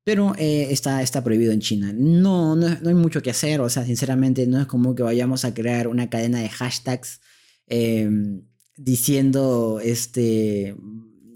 [0.07, 1.93] Pero eh, está, está prohibido en China.
[1.93, 5.53] No, no, hay mucho que hacer, o sea, sinceramente no es como que vayamos a
[5.53, 7.21] crear una cadena de hashtags
[7.67, 8.43] em,
[8.77, 10.77] diciendo, este,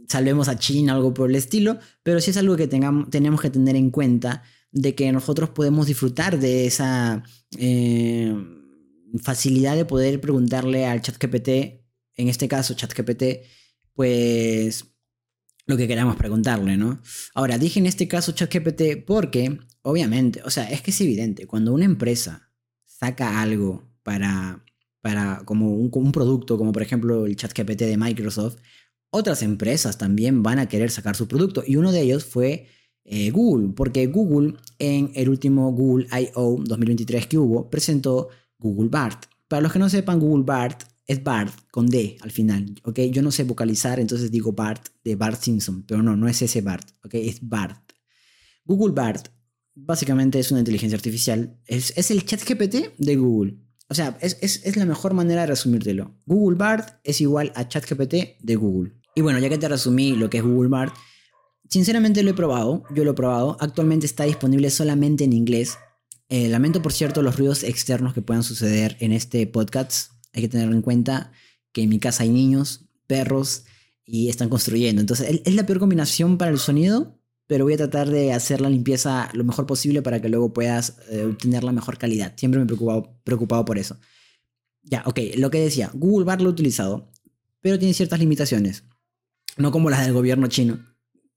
[0.06, 3.50] salvemos a China, algo por el estilo, pero sí es algo que tengamos, tenemos que
[3.50, 7.24] tener en cuenta de que nosotros podemos disfrutar de esa
[7.58, 8.32] eh,
[9.20, 11.48] facilidad de poder preguntarle al chat GPT,
[12.14, 13.44] en este caso chat GPT,
[13.94, 14.89] pues
[15.66, 17.00] lo que queramos preguntarle, ¿no?
[17.34, 21.46] Ahora, dije en este caso chat GPT porque, obviamente, o sea, es que es evidente,
[21.46, 22.50] cuando una empresa
[22.84, 24.64] saca algo para,
[25.00, 28.56] para como un, producto, como por ejemplo el chat GPT de Microsoft,
[29.10, 32.66] otras empresas también van a querer sacar su producto y uno de ellos fue
[33.04, 36.62] eh, Google, porque Google en el último Google I.O.
[36.62, 39.24] 2023 que hubo presentó Google Bart.
[39.48, 43.00] Para los que no sepan, Google Bart es Bart con D al final, ¿ok?
[43.10, 46.60] Yo no sé vocalizar, entonces digo Bart de Bart Simpson, pero no, no es ese
[46.60, 47.14] Bart, ¿ok?
[47.14, 47.82] Es Bart.
[48.64, 49.26] Google Bart
[49.74, 53.56] básicamente es una inteligencia artificial, es, es el chat GPT de Google.
[53.88, 56.14] O sea, es, es, es la mejor manera de resumírtelo.
[56.26, 58.92] Google Bart es igual a ChatGPT de Google.
[59.16, 60.94] Y bueno, ya que te resumí lo que es Google Bart,
[61.68, 65.76] sinceramente lo he probado, yo lo he probado, actualmente está disponible solamente en inglés.
[66.28, 70.19] Eh, lamento, por cierto, los ruidos externos que puedan suceder en este podcast.
[70.32, 71.32] Hay que tener en cuenta
[71.72, 73.64] que en mi casa hay niños, perros
[74.04, 75.00] y están construyendo.
[75.00, 78.70] Entonces, es la peor combinación para el sonido, pero voy a tratar de hacer la
[78.70, 82.34] limpieza lo mejor posible para que luego puedas eh, obtener la mejor calidad.
[82.36, 83.98] Siempre me he preocupado, preocupado por eso.
[84.82, 87.10] Ya, ok, lo que decía, Google Bart lo he utilizado,
[87.60, 88.84] pero tiene ciertas limitaciones
[89.56, 90.84] no como las del gobierno chino,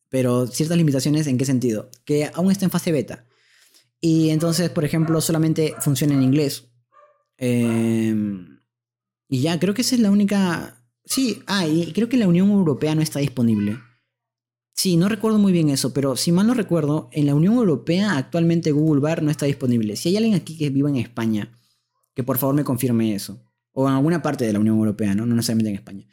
[0.10, 3.26] pero ciertas limitaciones en qué sentido, que aún está en fase beta.
[4.00, 6.70] Y entonces, por ejemplo, solamente funciona en inglés.
[7.38, 8.53] Em,
[9.34, 10.86] y ya, creo que esa es la única...
[11.06, 13.80] Sí, ah, y creo que la Unión Europea no está disponible.
[14.76, 18.16] Sí, no recuerdo muy bien eso, pero si mal no recuerdo, en la Unión Europea
[18.16, 19.96] actualmente Google Bar no está disponible.
[19.96, 21.52] Si hay alguien aquí que viva en España,
[22.14, 23.44] que por favor me confirme eso.
[23.72, 25.26] O en alguna parte de la Unión Europea, ¿no?
[25.26, 26.06] No necesariamente en España.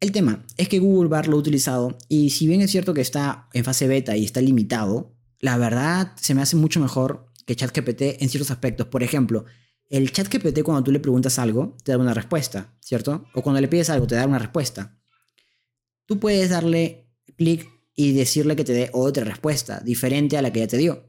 [0.00, 3.02] El tema es que Google Bar lo ha utilizado y si bien es cierto que
[3.02, 7.54] está en fase beta y está limitado, la verdad se me hace mucho mejor que
[7.54, 8.88] ChatGPT en ciertos aspectos.
[8.88, 9.44] Por ejemplo,
[9.92, 13.26] el ChatGPT cuando tú le preguntas algo te da una respuesta, ¿cierto?
[13.34, 14.98] O cuando le pides algo te da una respuesta.
[16.06, 20.60] Tú puedes darle clic y decirle que te dé otra respuesta diferente a la que
[20.60, 21.06] ya te dio.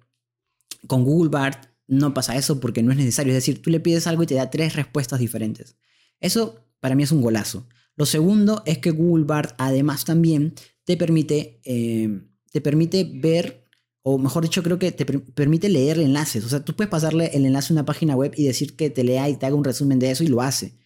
[0.86, 3.32] Con Google Bart no pasa eso porque no es necesario.
[3.32, 5.78] Es decir, tú le pides algo y te da tres respuestas diferentes.
[6.20, 7.70] Eso para mí es un golazo.
[7.96, 12.20] Lo segundo es que Google Bart además también te permite, eh,
[12.52, 13.63] te permite ver
[14.04, 16.44] o mejor dicho, creo que te permite leer enlaces.
[16.44, 19.04] O sea, tú puedes pasarle el enlace a una página web y decir que te
[19.04, 20.78] lea y te haga un resumen de eso y lo hace.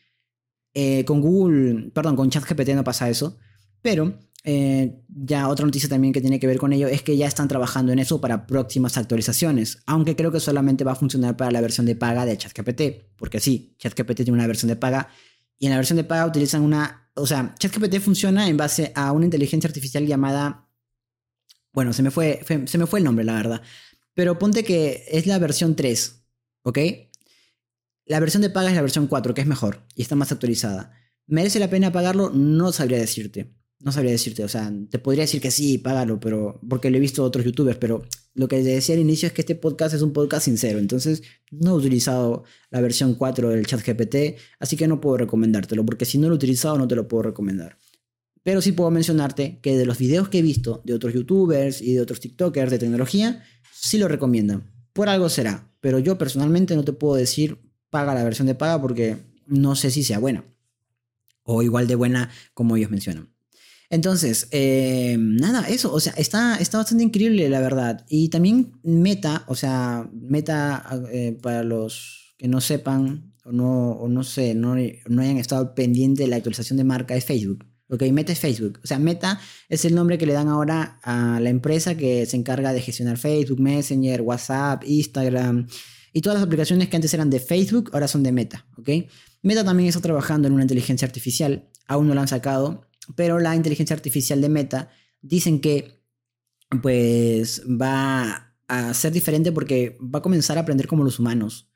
[0.76, 3.40] Eh, con Google, perdón, con ChatGPT no pasa eso,
[3.82, 7.26] pero eh, ya otra noticia también que tiene que ver con ello es que ya
[7.26, 11.50] están trabajando en eso para próximas actualizaciones, aunque creo que solamente va a funcionar para
[11.50, 15.10] la versión de paga de ChatGPT, porque sí, ChatGPT tiene una versión de paga
[15.58, 19.12] y en la versión de paga utilizan una, o sea, ChatGPT funciona en base a
[19.12, 20.67] una inteligencia artificial llamada
[21.74, 23.62] bueno, se me fue, se me fue el nombre, la verdad.
[24.14, 26.24] Pero ponte que es la versión 3,
[26.64, 26.80] ¿ok?
[28.06, 30.94] La versión de paga es la versión 4, que es mejor y está más actualizada.
[31.28, 32.32] ¿Merece la pena pagarlo?
[32.32, 33.54] No sabría decirte.
[33.80, 37.00] No sabría decirte, o sea, te podría decir que sí, págalo, pero porque lo he
[37.00, 38.04] visto a otros youtubers, pero
[38.34, 41.72] lo que decía al inicio es que este podcast es un podcast sincero, entonces no
[41.72, 46.18] he utilizado la versión 4 del chat GPT, así que no puedo recomendártelo, porque si
[46.18, 47.78] no lo he utilizado no te lo puedo recomendar.
[48.48, 51.96] Pero sí puedo mencionarte que de los videos que he visto de otros youtubers y
[51.96, 54.72] de otros TikTokers de tecnología, sí lo recomiendan.
[54.94, 55.70] Por algo será.
[55.82, 59.92] Pero yo personalmente no te puedo decir paga la versión de paga porque no sé
[59.92, 60.46] si sea buena.
[61.44, 63.34] O igual de buena como ellos mencionan.
[63.90, 68.06] Entonces, eh, nada, eso, o sea, está, está bastante increíble la verdad.
[68.08, 74.08] Y también Meta, o sea, Meta, eh, para los que no sepan o no, o
[74.08, 74.78] no sé, no,
[75.10, 77.67] no hayan estado pendientes de la actualización de marca, es Facebook.
[77.90, 78.80] Ok, Meta es Facebook.
[78.84, 82.36] O sea, Meta es el nombre que le dan ahora a la empresa que se
[82.36, 85.68] encarga de gestionar Facebook, Messenger, WhatsApp, Instagram
[86.12, 88.66] y todas las aplicaciones que antes eran de Facebook, ahora son de Meta.
[88.78, 88.90] Ok,
[89.42, 91.70] Meta también está trabajando en una inteligencia artificial.
[91.88, 94.90] Aún no la han sacado, pero la inteligencia artificial de Meta
[95.22, 96.02] dicen que
[96.82, 101.67] pues va a ser diferente porque va a comenzar a aprender como los humanos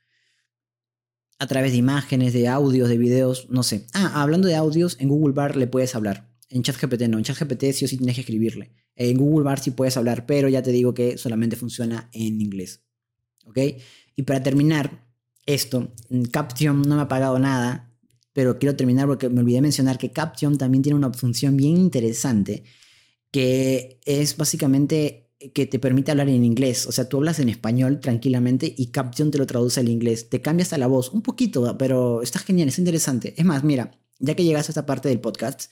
[1.41, 3.87] a través de imágenes, de audios, de videos, no sé.
[3.95, 6.29] Ah, hablando de audios, en Google Bar le puedes hablar.
[6.49, 8.75] En ChatGPT no, en ChatGPT sí o sí tienes que escribirle.
[8.95, 12.83] En Google Bar sí puedes hablar, pero ya te digo que solamente funciona en inglés.
[13.45, 13.57] ¿Ok?
[14.15, 15.07] Y para terminar
[15.47, 15.91] esto,
[16.29, 17.91] Caption no me ha pagado nada,
[18.33, 22.65] pero quiero terminar porque me olvidé mencionar que Caption también tiene una función bien interesante,
[23.31, 26.85] que es básicamente que te permite hablar en inglés.
[26.85, 30.29] O sea, tú hablas en español tranquilamente y Caption te lo traduce al inglés.
[30.29, 33.33] Te cambia hasta la voz, un poquito, pero está genial, es interesante.
[33.37, 35.71] Es más, mira, ya que llegas a esta parte del podcast,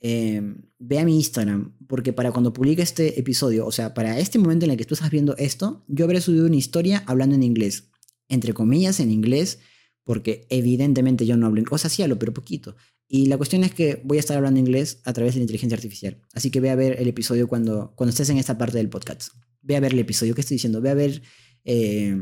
[0.00, 4.38] em, ve a mi Instagram, porque para cuando publique este episodio, o sea, para este
[4.38, 7.42] momento en el que tú estás viendo esto, yo habré subido una historia hablando en
[7.42, 7.90] inglés.
[8.28, 9.58] Entre comillas, en inglés,
[10.04, 11.74] porque evidentemente yo no hablo inglés.
[11.74, 12.76] O sea, sí hablo, pero poquito.
[13.12, 15.74] Y la cuestión es que voy a estar hablando inglés a través de la inteligencia
[15.74, 16.22] artificial.
[16.32, 19.32] Así que ve a ver el episodio cuando, cuando estés en esta parte del podcast.
[19.62, 20.32] Ve a ver el episodio.
[20.32, 20.80] ¿Qué estoy diciendo?
[20.80, 21.20] Ve a ver
[21.64, 22.16] eh,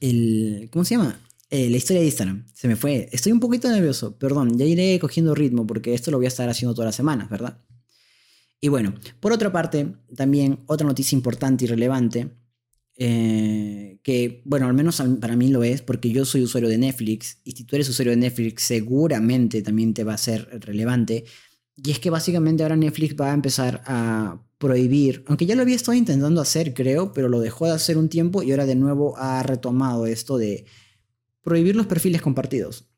[0.00, 0.70] el...
[0.72, 1.20] ¿Cómo se llama?
[1.50, 2.46] Eh, la historia de Instagram.
[2.54, 3.10] Se me fue.
[3.12, 4.16] Estoy un poquito nervioso.
[4.16, 4.56] Perdón.
[4.56, 7.60] Ya iré cogiendo ritmo porque esto lo voy a estar haciendo todas las semanas, ¿verdad?
[8.62, 12.30] Y bueno, por otra parte, también otra noticia importante y relevante
[12.96, 17.38] eh, que, bueno, al menos para mí lo es, porque yo soy usuario de Netflix,
[17.44, 21.24] y si tú eres usuario de Netflix, seguramente también te va a ser relevante.
[21.76, 25.76] Y es que básicamente ahora Netflix va a empezar a prohibir, aunque ya lo había
[25.76, 29.16] estado intentando hacer, creo, pero lo dejó de hacer un tiempo y ahora de nuevo
[29.18, 30.64] ha retomado esto de
[31.42, 32.88] prohibir los perfiles compartidos.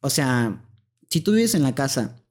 [0.00, 0.68] O sea,
[1.08, 2.22] si tú vives en la casa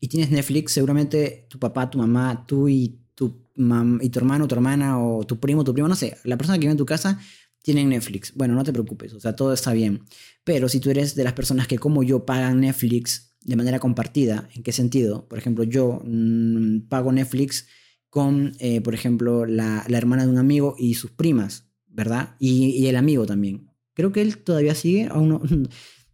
[0.00, 5.02] y tienes Netflix, seguramente tu papá, tu mamá, tú y y tu hermano, tu hermana
[5.02, 7.20] o tu primo, tu primo, no sé, la persona que vive en tu casa
[7.62, 8.32] tiene Netflix.
[8.34, 10.02] Bueno, no te preocupes, o sea, todo está bien.
[10.44, 14.48] Pero si tú eres de las personas que como yo pagan Netflix de manera compartida,
[14.54, 15.26] ¿en qué sentido?
[15.28, 17.66] Por ejemplo, yo mm, pago Netflix
[18.10, 22.36] con, eh, por ejemplo, la, hermana de un amigo y sus primas, ¿verdad?
[22.38, 23.70] Y, el amigo también.
[23.94, 25.42] Creo que él todavía sigue, aún no.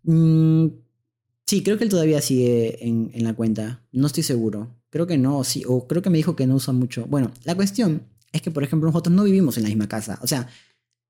[0.05, 0.69] Mm,
[1.45, 3.85] sí, creo que él todavía sigue en, en la cuenta.
[3.93, 4.78] No estoy seguro.
[4.91, 7.07] Creo que no, sí, o creo que me dijo que no usa mucho.
[7.07, 10.19] Bueno, la cuestión es que, por ejemplo, nosotros no vivimos en la misma casa.
[10.23, 10.49] O sea,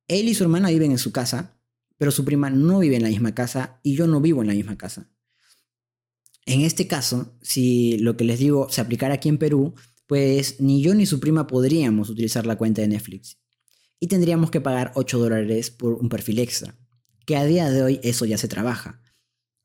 [0.09, 1.59] él y su hermana viven en su casa,
[1.97, 4.55] pero su prima no vive en la misma casa y yo no vivo en la
[4.55, 5.11] misma casa.
[6.47, 9.75] En este caso, si lo que les digo se aplicara aquí en Perú,
[10.07, 13.39] pues ni yo ni su prima podríamos utilizar la cuenta de Netflix.
[14.01, 16.75] Y tendríamos que pagar 8 dólares por un perfil extra.
[17.27, 19.03] Que a día de hoy eso ya se trabaja.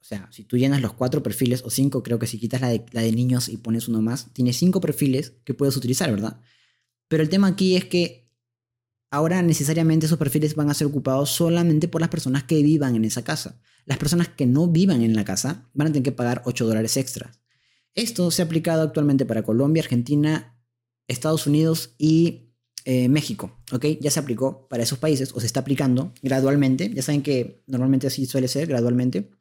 [0.03, 2.67] O sea, si tú llenas los cuatro perfiles o cinco, creo que si quitas la
[2.67, 6.41] de, la de niños y pones uno más, tienes cinco perfiles que puedes utilizar, ¿verdad?
[7.07, 8.29] Pero el tema aquí es que
[9.11, 13.05] ahora necesariamente esos perfiles van a ser ocupados solamente por las personas que vivan en
[13.05, 13.61] esa casa.
[13.85, 16.97] Las personas que no vivan en la casa van a tener que pagar 8 dólares
[16.97, 17.39] extras.
[17.95, 20.59] Esto se ha aplicado actualmente para Colombia, Argentina,
[21.07, 22.49] Estados Unidos y
[22.83, 23.85] eh, México, ¿ok?
[24.01, 26.91] Ya se aplicó para esos países o se está aplicando gradualmente.
[26.93, 29.31] Ya saben que normalmente así suele ser, gradualmente.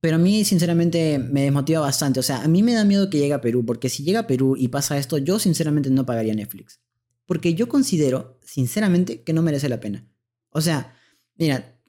[0.00, 2.20] Pero a mí, sinceramente, me desmotiva bastante.
[2.20, 4.26] O sea, a mí me da miedo que llegue a Perú, porque si llega a
[4.26, 6.80] Perú y pasa esto, yo sinceramente no pagaría Netflix.
[7.26, 10.04] porque yo considero, sinceramente, que no merece la pena.
[10.50, 10.96] O sea,
[11.36, 11.80] mira,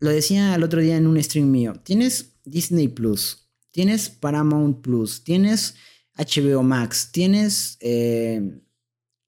[0.00, 5.22] lo decía el otro día en un stream mío, tienes Disney Plus, tienes Paramount Plus,
[5.22, 5.74] tienes
[6.16, 8.58] HBO Max, tienes eh,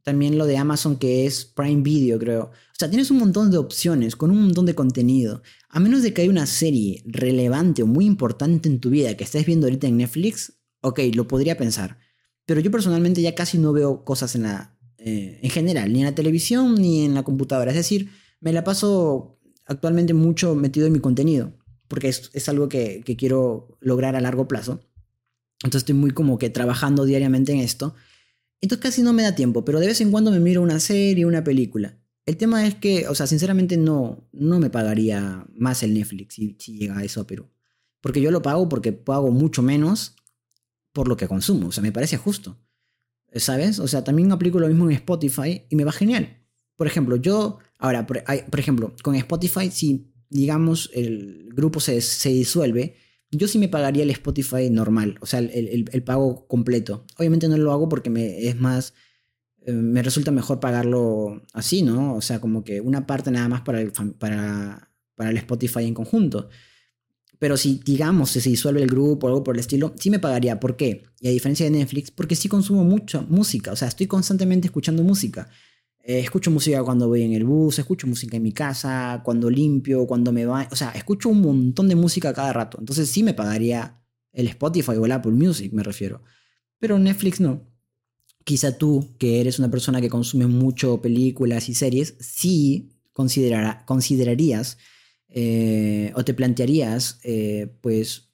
[0.03, 2.44] también lo de Amazon que es Prime Video, creo.
[2.44, 5.42] O sea, tienes un montón de opciones con un montón de contenido.
[5.69, 9.25] A menos de que haya una serie relevante o muy importante en tu vida que
[9.25, 11.99] estés viendo ahorita en Netflix, ok, lo podría pensar.
[12.47, 14.79] Pero yo personalmente ya casi no veo cosas en la...
[14.97, 17.71] Eh, en general, ni en la televisión ni en la computadora.
[17.71, 21.53] Es decir, me la paso actualmente mucho metido en mi contenido,
[21.87, 24.81] porque es, algo que, que quiero lograr a largo plazo.
[25.63, 27.95] Entonces estoy muy como que trabajando diariamente en esto.
[28.61, 31.27] Entonces casi no me da tiempo, pero de vez en cuando me miro una serie,
[31.27, 31.98] una película.
[32.29, 36.55] El tema es que, o sea, sinceramente no, no me pagaría más el Netflix si,
[36.59, 37.49] llega a eso a Perú.
[38.03, 40.14] Porque yo lo pago porque pago mucho menos
[40.93, 41.69] por lo que consumo.
[41.69, 42.59] O sea, me parece justo.
[43.33, 43.79] ¿Sabes?
[43.79, 46.45] O sea, también aplico lo mismo en Spotify y me va genial.
[46.77, 48.19] Por ejemplo, yo, ahora, por,
[48.59, 52.95] ejemplo, con Spotify, si digamos el grupo se, se disuelve,
[53.31, 57.07] yo sí me pagaría el Spotify normal, o sea, el, pago completo.
[57.17, 58.93] Obviamente no lo hago porque me es más,
[59.73, 62.15] me resulta mejor pagarlo así, ¿no?
[62.15, 66.49] O sea, como que una parte nada más para el, Spotify en conjunto.
[67.39, 70.59] Pero si, digamos, se disuelve el grupo o algo por el estilo, sí me pagaría.
[70.59, 71.05] ¿Por qué?
[71.21, 73.73] Y a diferencia de Netflix, porque sí consumo mucha música.
[73.73, 75.49] O sea, estoy constantemente escuchando música.
[76.03, 80.07] Eh, escucho música cuando voy en el bus, escucho música en mi casa, cuando limpio,
[80.07, 80.67] cuando me va.
[80.73, 82.79] O sea, escucho un montón de música cada rato.
[82.81, 84.01] Entonces sí me pagaría
[84.33, 86.23] el Spotify o el Apple Music, me refiero.
[86.79, 87.69] Pero Netflix no.
[88.49, 94.79] Quizá tú, que eres una persona que consume mucho películas y series, sí considerarías
[95.29, 98.31] eh, o te plantearías, eh, pues,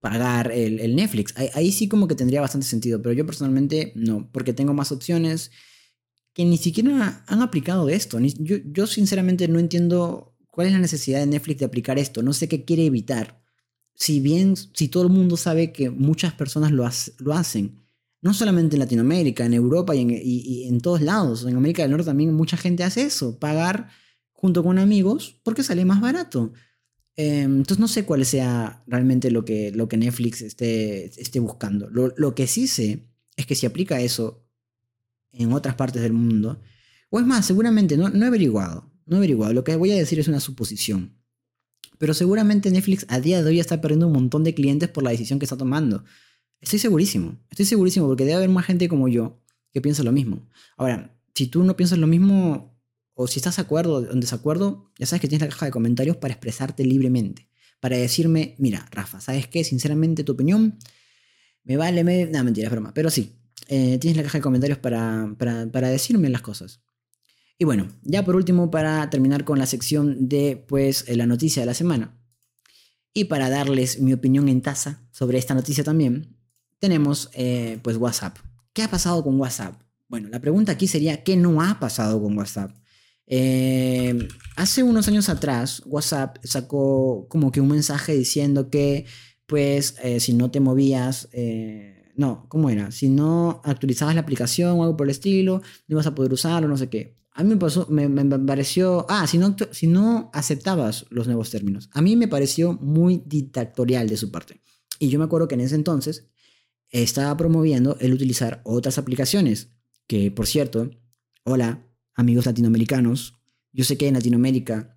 [0.00, 1.34] pagar el, el Netflix.
[1.36, 4.90] Ahí, ahí sí como que tendría bastante sentido, pero yo personalmente no, porque tengo más
[4.90, 5.50] opciones
[6.32, 8.18] que ni siquiera han aplicado esto.
[8.20, 12.22] Yo, yo sinceramente no entiendo cuál es la necesidad de Netflix de aplicar esto.
[12.22, 13.44] No sé qué quiere evitar.
[13.94, 16.88] Si bien, si todo el mundo sabe que muchas personas lo,
[17.18, 17.83] lo hacen,
[18.24, 22.32] no solamente en Latinoamérica, en Europa y en, todos lados, en América del Norte también
[22.32, 23.90] mucha gente hace eso, pagar
[24.32, 26.54] junto con amigos porque sale más barato.
[27.16, 31.90] Em, entonces no sé cuál sea realmente lo que, lo que Netflix esté, esté buscando.
[31.90, 34.48] Lo, lo que sí sé es que si aplica eso
[35.32, 36.62] en otras partes del mundo.
[37.10, 39.96] O es más, seguramente, no, no he averiguado, no he averiguado, lo que voy a
[39.96, 41.14] decir es una suposición.
[41.98, 45.10] Pero seguramente Netflix a día de hoy está perdiendo un montón de clientes por la
[45.10, 46.04] decisión que está tomando.
[46.64, 49.38] Estoy segurísimo, estoy segurísimo porque debe haber más gente como yo
[49.70, 50.48] que piensa lo mismo.
[50.78, 52.74] Ahora, si tú no piensas lo mismo
[53.12, 55.72] o si estás de acuerdo o en desacuerdo, ya sabes que tienes la caja de
[55.72, 57.50] comentarios para expresarte libremente.
[57.80, 59.62] Para decirme, mira, Rafa, ¿sabes qué?
[59.62, 60.78] Sinceramente tu opinión
[61.64, 62.02] me vale...
[62.02, 62.24] Me...
[62.24, 62.94] No, mentira, es broma.
[62.94, 63.36] Pero sí,
[63.68, 66.80] eh, tienes la caja de comentarios para, para, decirme las cosas.
[67.58, 71.66] Y bueno, ya por último, para terminar con la sección de pues, la noticia de
[71.66, 72.18] la semana.
[73.12, 76.33] Y para darles mi opinión en taza sobre esta noticia también,
[76.84, 78.36] tenemos eh, pues WhatsApp.
[78.74, 79.80] ¿Qué ha pasado con WhatsApp?
[80.06, 82.76] Bueno, la pregunta aquí sería, ¿qué no ha pasado con WhatsApp?
[83.26, 89.06] Eh, hace unos años atrás, WhatsApp sacó como que un mensaje diciendo que,
[89.46, 91.30] pues, si no te movías,
[92.16, 92.90] no, ¿cómo era?
[92.90, 96.68] Si no actualizabas la aplicación o algo por el estilo, no ibas a poder usarlo,
[96.68, 97.16] no sé qué.
[97.32, 98.08] A mí me, pasó, me,
[98.40, 101.88] pareció, ah, si no, si no aceptabas los nuevos términos.
[101.92, 104.60] A mí me pareció muy dictatorial de su parte.
[104.98, 106.28] Y yo me acuerdo que en ese entonces
[106.90, 109.68] estaba promoviendo el utilizar otras aplicaciones,
[110.06, 110.90] que por cierto,
[111.44, 113.34] hola amigos latinoamericanos,
[113.72, 114.94] yo sé que en Latinoamérica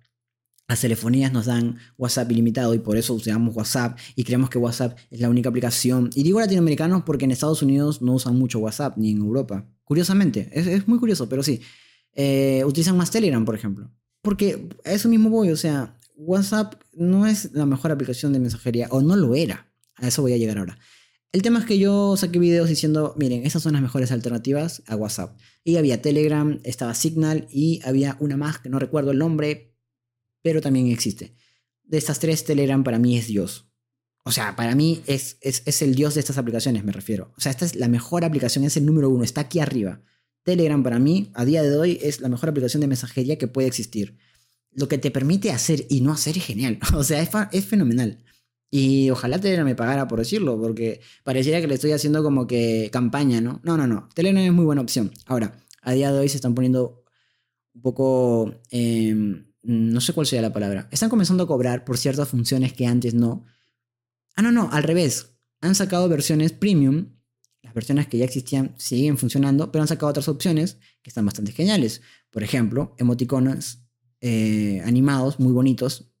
[0.68, 4.98] las telefonías nos dan WhatsApp ilimitado y por eso usamos WhatsApp y creemos que WhatsApp
[5.10, 6.10] es la única aplicación.
[6.14, 9.66] Y digo latinoamericanos porque en Estados Unidos no usan mucho WhatsApp, ni en Europa.
[9.84, 11.62] Curiosamente, es, muy curioso, pero sí.
[12.12, 13.90] Eh, utilizan más Telegram, por ejemplo.
[14.20, 18.88] Porque a eso mismo voy, o sea, WhatsApp no es la mejor aplicación de mensajería,
[18.90, 19.72] o no lo era.
[19.96, 20.78] A eso voy a llegar ahora.
[21.30, 24.96] El tema es que yo saqué videos diciendo, miren, esas son las mejores alternativas a
[24.96, 25.38] WhatsApp.
[25.62, 29.74] Y había Telegram, estaba Signal y había una más que no recuerdo el nombre,
[30.40, 31.34] pero también existe.
[31.84, 33.70] De estas tres, Telegram para mí es Dios.
[34.24, 37.32] O sea, para mí es, es, el Dios de estas aplicaciones, me refiero.
[37.36, 40.02] O sea, esta es la mejor aplicación, es el número uno, está aquí arriba.
[40.44, 43.68] Telegram para mí, a día de hoy, es la mejor aplicación de mensajería que puede
[43.68, 44.16] existir.
[44.72, 46.78] Lo que te permite hacer y no hacer es genial.
[46.94, 48.24] O sea, es, es fenomenal.
[48.70, 52.90] Y ojalá Telegram me pagara por decirlo, porque pareciera que le estoy haciendo como que
[52.92, 53.60] campaña, ¿no?
[53.64, 54.08] No, no, no.
[54.14, 55.12] Telegram es muy buena opción.
[55.26, 57.02] Ahora, a día de hoy se están poniendo
[57.74, 62.28] un poco em, no sé cuál sea la palabra, están comenzando a cobrar por ciertas
[62.28, 63.44] funciones que antes no.
[64.34, 65.34] Ah, no, no, al revés.
[65.60, 67.16] Han sacado versiones premium.
[67.62, 71.52] Las versiones que ya existían siguen funcionando, pero han sacado otras opciones que están bastante
[71.52, 72.00] geniales.
[72.30, 73.82] Por ejemplo, emoticonos
[74.20, 76.12] eh, animados muy bonitos.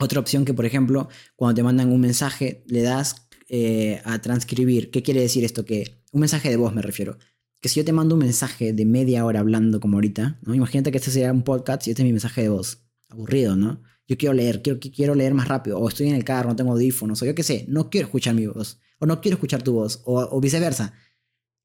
[0.00, 4.90] Otra opción que, por ejemplo, cuando te mandan un mensaje, le das eh, a transcribir.
[4.90, 5.64] ¿Qué quiere decir esto?
[5.64, 7.18] Que un mensaje de voz me refiero.
[7.60, 10.54] Que si yo te mando un mensaje de media hora hablando como ahorita, ¿no?
[10.54, 12.86] imagínate que este sea un podcast y este es mi mensaje de voz.
[13.10, 13.82] Aburrido, ¿no?
[14.08, 16.72] Yo quiero leer, quiero, quiero leer más rápido, o estoy en el carro, no tengo
[16.72, 19.72] audífonos, o yo qué sé, no quiero escuchar mi voz, o no quiero escuchar tu
[19.72, 20.94] voz, o, viceversa.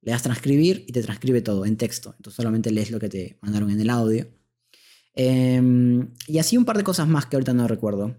[0.02, 2.14] Le das transcribir y te transcribe todo en texto.
[2.18, 4.28] Entonces solamente lees lo que te mandaron en el audio.
[5.14, 8.16] Em, y así un par de cosas más que ahorita no recuerdo.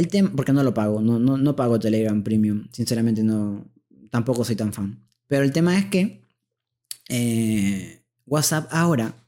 [0.00, 3.70] El tema, porque no lo pago, no, pago Telegram Premium, sinceramente no,
[4.08, 5.06] tampoco soy tan fan.
[5.26, 6.26] Pero el tema es que
[7.10, 9.26] eh, WhatsApp ahora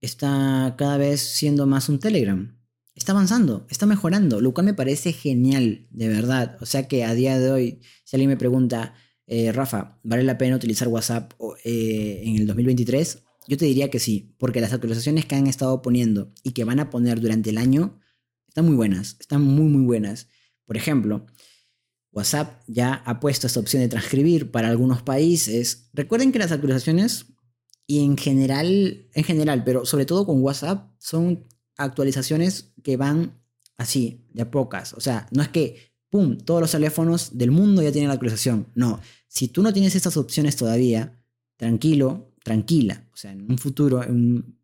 [0.00, 2.58] está cada vez siendo más un Telegram.
[2.96, 6.58] Está avanzando, está mejorando, lo cual me parece genial, de verdad.
[6.60, 8.94] O sea que a día de hoy, si alguien me pregunta,
[9.28, 13.22] eh, Rafa, ¿vale la pena utilizar WhatsApp eh, en el 2023?
[13.46, 16.80] Yo te diría que sí, porque las actualizaciones que han estado poniendo y que van
[16.80, 18.00] a poner durante el año
[18.50, 20.26] están muy buenas, están muy muy buenas.
[20.66, 21.24] Por ejemplo,
[22.12, 25.88] WhatsApp ya ha puesto esta opción de transcribir para algunos países.
[25.92, 27.26] Recuerden que las actualizaciones
[27.86, 31.46] y en general, en general, pero sobre todo con WhatsApp son
[31.76, 33.40] actualizaciones que van
[33.76, 34.94] así, de pocas.
[34.94, 38.66] O sea, no es que, ¡pum!, todos los teléfonos del mundo ya tienen la actualización.
[38.74, 41.18] No, si tú no tienes estas opciones todavía,
[41.56, 43.08] tranquilo, tranquila.
[43.12, 44.59] O sea, en un futuro, en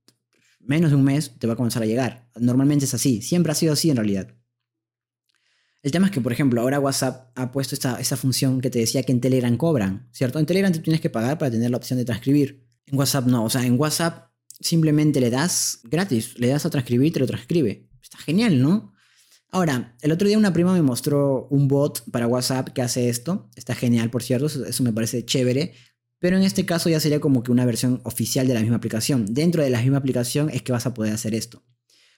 [0.66, 2.28] menos de un mes, te va a comenzar a llegar.
[2.36, 4.34] Normalmente es así, siempre ha sido así en realidad.
[5.82, 9.04] El tema es que, por ejemplo, ahora WhatsApp ha puesto esta, función que te decía
[9.04, 10.40] que en Telegram cobran, ¿cierto?
[10.40, 12.66] En Telegram tú tienes que pagar para tener la opción de transcribir.
[12.86, 17.06] En WhatsApp no, o sea, en WhatsApp simplemente le das gratis, le das a transcribir
[17.06, 17.88] y te lo transcribe.
[18.02, 18.94] Está genial, ¿no?
[19.50, 23.48] Ahora, el otro día una prima me mostró un bot para WhatsApp que hace esto.
[23.54, 25.74] Está genial, por cierto, eso me parece chévere.
[26.18, 29.26] Pero en este caso ya sería como que una versión oficial de la misma aplicación.
[29.26, 31.62] Dentro de la misma aplicación es que vas a poder hacer esto.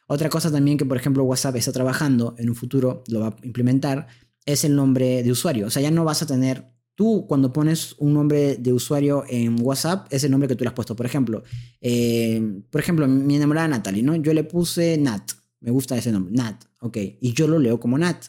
[0.06, 3.36] Otra cosa también que, por ejemplo, WhatsApp está trabajando, en un futuro lo va a
[3.42, 4.06] implementar,
[4.46, 5.66] es el nombre de usuario.
[5.66, 9.60] O sea, ya no vas a tener, tú cuando pones un nombre de usuario en
[9.60, 10.96] WhatsApp, es el nombre que tú le has puesto.
[10.96, 11.42] Por ejemplo,
[11.82, 12.40] eh,
[12.70, 14.16] por ejemplo, mi enamorada Natalie, ¿no?
[14.16, 17.98] Yo le puse Nat, me gusta ese nombre, Nat, ok, y yo lo leo como
[17.98, 18.24] Nat.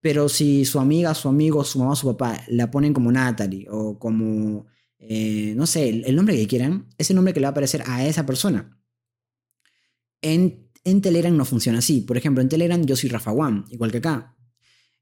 [0.00, 3.98] Pero si su amiga, su amigo, su mamá, su papá la ponen como Natalie o
[3.98, 4.66] como
[5.08, 7.82] eh, no sé, el, nombre que quieran, es el nombre que le va a aparecer
[7.86, 8.78] a esa persona.
[10.22, 12.00] En, en Telegram no funciona así.
[12.00, 14.36] Por ejemplo, en Telegram yo soy Rafa One, igual que acá.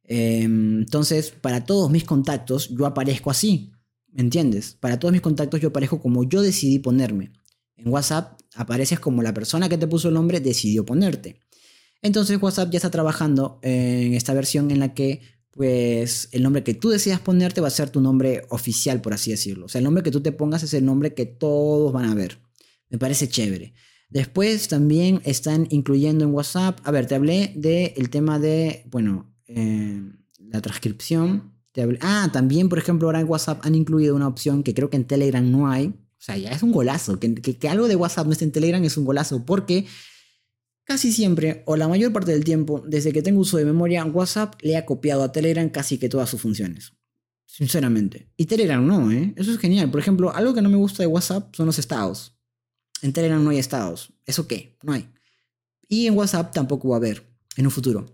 [0.04, 3.72] Em, entonces, para todos mis contactos, yo aparezco así.
[4.08, 4.76] ¿Me entiendes?
[4.78, 7.32] Para todos mis contactos, yo aparezco como yo decidí ponerme.
[7.76, 11.40] En WhatsApp apareces como la persona que te puso el nombre decidió ponerte.
[12.02, 15.20] Entonces WhatsApp ya está trabajando en esta versión en la que
[15.52, 19.30] pues el nombre que tú decidas ponerte va a ser tu nombre oficial, por así
[19.30, 19.66] decirlo.
[19.66, 22.14] O sea, el nombre que tú te pongas es el nombre que todos van a
[22.14, 22.38] ver.
[22.88, 23.74] Me parece chévere.
[24.08, 30.02] Después también están incluyendo en WhatsApp, a ver, te hablé del tema de, bueno, eh,
[30.38, 31.54] la transcripción.
[32.00, 35.06] ah, también, por ejemplo, ahora en WhatsApp han incluido una opción que creo que en
[35.06, 35.86] Telegram no hay.
[35.86, 37.18] O sea, ya es un golazo.
[37.18, 39.86] Que, que algo de WhatsApp no esté en Telegram es un golazo porque
[40.92, 44.56] Casi siempre, o la mayor parte del tiempo, desde que tengo uso de memoria, WhatsApp
[44.60, 46.92] le ha copiado a Telegram casi que todas sus funciones.
[47.46, 48.28] Sinceramente.
[48.36, 49.32] Y Telegram no, ¿eh?
[49.36, 49.90] Eso es genial.
[49.90, 52.36] Por ejemplo, algo que no me gusta de WhatsApp son los estados.
[53.00, 54.12] En Telegram no hay estados.
[54.26, 54.76] ¿Eso qué?
[54.82, 55.08] No hay.
[55.88, 57.26] Y en WhatsApp tampoco va a haber
[57.56, 58.04] en un futuro.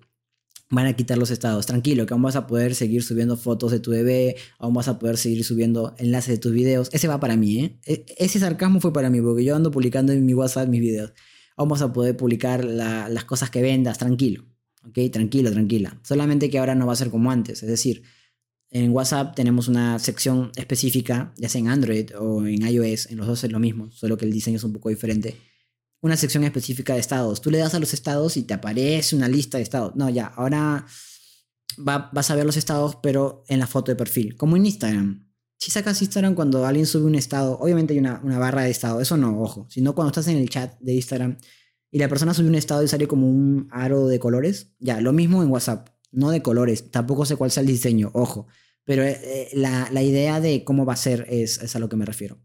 [0.70, 1.66] Van a quitar los estados.
[1.66, 5.00] Tranquilo, que aún vas a poder seguir subiendo fotos de tu bebé, aún vas a
[5.00, 6.90] poder seguir subiendo enlaces de tus videos.
[6.92, 7.80] Ese va para mí, ¿eh?
[7.86, 11.12] E-, ese sarcasmo fue para mí, porque yo ando publicando en mi WhatsApp mis videos
[11.58, 14.46] vamos a poder publicar las cosas que vendas, tranquilo.
[14.86, 14.98] ¿Ok?
[15.12, 16.00] Tranquilo, tranquila.
[16.02, 17.62] Solamente que ahora no va a ser como antes.
[17.62, 18.04] Es decir,
[18.70, 23.26] en WhatsApp tenemos una sección específica, ya sea en Android o en iOS, en los
[23.26, 25.36] dos es lo mismo, solo que el diseño es un poco diferente.
[26.00, 27.40] Una sección específica de estados.
[27.40, 29.96] Tú le das a los estados y te aparece una lista de estados.
[29.96, 30.86] No, ya, ahora
[31.76, 35.27] vas a ver los estados, pero en la foto de perfil, como en Instagram.
[35.58, 39.16] Si sacas Instagram cuando alguien sube un estado, obviamente hay una, barra de estado, eso
[39.16, 41.36] no, ojo, sino cuando estás en el chat de Instagram
[41.90, 45.12] y la persona sube un estado y sale como un aro de colores, ya, lo
[45.12, 48.46] mismo en WhatsApp, no de colores, tampoco sé cuál sea el diseño, ojo,
[48.84, 51.96] pero eh, eh, la, idea de cómo va a ser es, es a lo que
[51.96, 52.38] me refiero.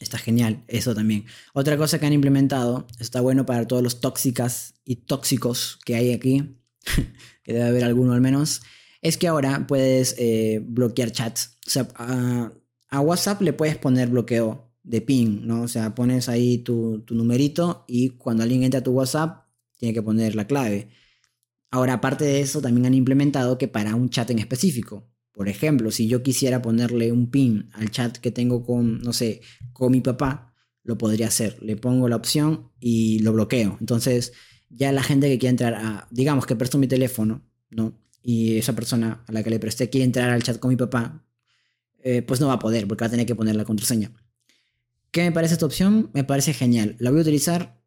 [0.00, 1.24] Está genial, eso también.
[1.54, 6.12] Otra cosa que han implementado, está bueno para todos los tóxicas y tóxicos que hay
[6.12, 6.58] aquí,
[7.44, 8.62] que debe haber alguno al menos,
[9.06, 11.58] es que ahora puedes eh, bloquear chats.
[11.66, 15.62] O sea, a, WhatsApp le puedes poner bloqueo de ping, ¿no?
[15.62, 19.46] O sea, pones ahí tu, numerito y cuando alguien entra a tu WhatsApp,
[19.76, 20.88] tiene que poner la clave.
[21.70, 25.08] Ahora, aparte de eso, también han implementado que para un chat en específico.
[25.32, 29.40] Por ejemplo, si yo quisiera ponerle un pin al chat que tengo con, no sé,
[29.72, 31.62] con mi papá, lo podría hacer.
[31.62, 33.76] Le pongo la opción y lo bloqueo.
[33.78, 34.32] Entonces,
[34.70, 38.05] ya la gente que quiere entrar a, digamos que presto mi teléfono, ¿no?
[38.28, 41.24] Y esa persona a la que le presté quiere entrar al chat con mi papá,
[42.02, 44.10] eh, pues no va a poder porque va a tener que poner la contraseña.
[45.12, 46.10] ¿Qué me parece esta opción?
[46.12, 46.96] Me parece genial.
[46.98, 47.80] ¿La voy a utilizar?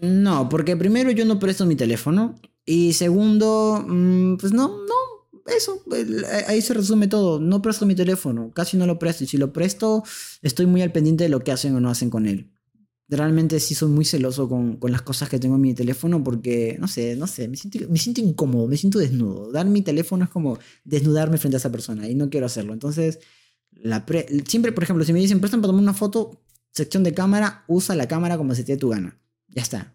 [0.00, 5.82] No, porque primero yo no presto mi teléfono y segundo, mm, pues no, no, eso,
[6.46, 7.40] ahí se resume todo.
[7.40, 9.24] No presto mi teléfono, casi no lo presto.
[9.24, 10.04] Y si lo presto,
[10.40, 12.52] estoy muy al pendiente de lo que hacen o no hacen con él.
[13.08, 16.88] Realmente sí soy muy celoso con, las cosas que tengo en mi teléfono porque, no
[16.88, 19.52] sé, no sé, me siento, me siento incómodo, me siento desnudo.
[19.52, 22.72] Dar mi teléfono es como desnudarme frente a esa persona y no quiero hacerlo.
[22.72, 23.20] Entonces,
[24.46, 26.42] siempre, por ejemplo, si me dicen, prestan para tomar una foto,
[26.72, 29.20] sección de cámara, usa la cámara como se te dé tu gana.
[29.48, 29.94] Ya está.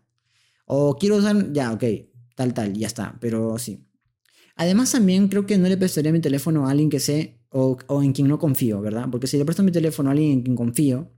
[0.65, 1.83] O quiero usar, ya, ok,
[2.35, 3.85] tal, tal, ya está, pero sí.
[4.55, 8.13] Además también creo que no le prestaría mi teléfono a alguien que sé o, en
[8.13, 9.07] quien no confío, ¿verdad?
[9.11, 11.11] Porque si le presto mi teléfono a alguien en quien confío,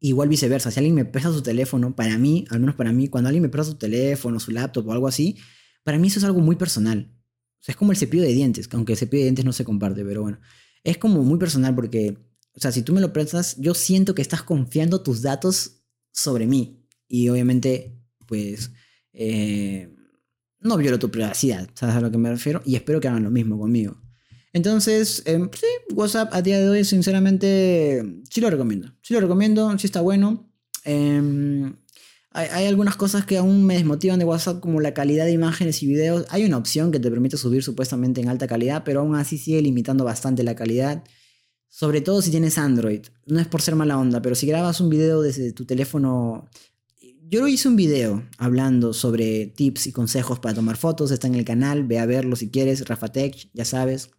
[0.00, 3.28] igual viceversa, si alguien me presta su teléfono, para mí, al menos para mí, cuando
[3.28, 5.36] alguien me presta su teléfono, su laptop o algo así,
[5.82, 7.14] para mí eso es algo muy personal.
[7.66, 10.22] Es como el cepillo de dientes, aunque el cepillo de dientes no se comparte, pero
[10.22, 10.40] bueno.
[10.84, 12.16] Es como muy personal porque,
[12.54, 15.82] o sea, si tú me lo prestas, yo siento que estás confiando tus datos
[16.12, 16.86] sobre mí.
[17.08, 18.70] Y obviamente, pues,
[19.12, 19.94] eh,
[20.60, 22.62] no violo tu privacidad, ¿sabes a lo que me refiero?
[22.64, 24.00] Y espero que hagan lo mismo conmigo.
[24.52, 28.94] Entonces, em, sí, WhatsApp a día de hoy, sinceramente, sí lo recomiendo.
[29.02, 30.50] Sí lo recomiendo, sí está bueno.
[30.84, 31.76] Em,
[32.30, 35.86] hay, algunas cosas que aún me desmotivan de WhatsApp, como la calidad de imágenes y
[35.86, 36.26] videos.
[36.30, 39.62] Hay una opción que te permite subir supuestamente en alta calidad, pero aún así sigue
[39.62, 41.04] limitando bastante la calidad.
[41.68, 43.02] Sobre todo si tienes Android.
[43.26, 46.48] No es por ser mala onda, pero si grabas un video desde tu teléfono
[47.30, 51.44] yo hice un video hablando sobre tips y consejos para tomar fotos, está en el
[51.44, 54.10] canal, ve a verlo si quieres, Rafatech, ya sabes.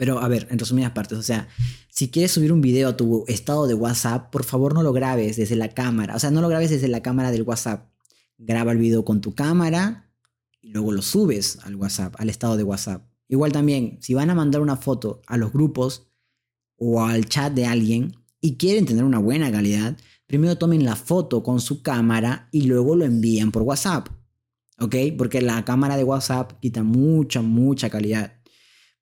[0.00, 1.46] Pero a ver, en resumidas partes, o sea,
[1.90, 5.36] si quieres subir un video a tu estado de WhatsApp, por favor no lo grabes
[5.36, 7.86] desde la cámara, o sea, no lo grabes desde la cámara del WhatsApp.
[8.38, 10.10] Graba el video con tu cámara
[10.62, 13.04] y luego lo subes al WhatsApp, al estado de WhatsApp.
[13.28, 16.06] Igual también, si van a mandar una foto a los grupos
[16.76, 21.42] o al chat de alguien y quieren tener una buena calidad, primero tomen la foto
[21.42, 24.08] con su cámara y luego lo envían por WhatsApp.
[24.78, 24.96] ¿Ok?
[25.18, 28.39] Porque la cámara de WhatsApp quita mucha, mucha calidad.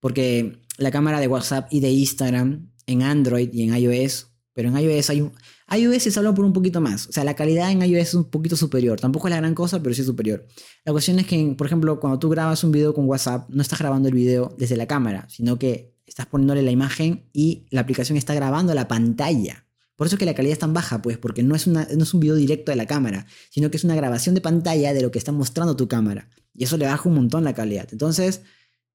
[0.00, 4.78] Porque la cámara de WhatsApp y de Instagram en Android y en iOS, pero en
[4.78, 5.32] iOS hay un...
[5.70, 7.06] iOS se habla por un poquito más.
[7.08, 8.98] O sea, la calidad en iOS es un poquito superior.
[8.98, 10.46] Tampoco es la gran cosa, pero sí es superior.
[10.84, 13.78] La cuestión es que, por ejemplo, cuando tú grabas un video con WhatsApp, no estás
[13.78, 18.16] grabando el video desde la cámara, sino que estás poniéndole la imagen y la aplicación
[18.16, 19.66] está grabando la pantalla.
[19.94, 22.04] Por eso es que la calidad es tan baja, pues, porque no es, una, no
[22.04, 25.02] es un video directo de la cámara, sino que es una grabación de pantalla de
[25.02, 26.30] lo que está mostrando tu cámara.
[26.54, 27.88] Y eso le baja un montón la calidad.
[27.90, 28.42] Entonces,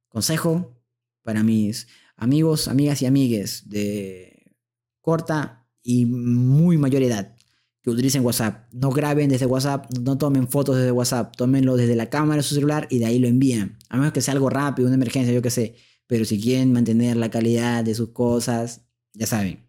[0.07, 0.82] consejo
[1.23, 4.55] para mis amigos, amigas y amigues de
[5.01, 7.35] corta y muy mayor edad
[7.83, 8.71] que utilicen WhatsApp.
[8.71, 12.55] No graben desde WhatsApp, no tomen fotos desde WhatsApp, tómenlo desde la cámara de su
[12.55, 13.77] celular y de ahí lo envían.
[13.89, 15.75] A menos que sea algo rápido, una emergencia, yo qué sé.
[16.07, 19.67] Pero si quieren mantener la calidad de sus cosas, ya saben,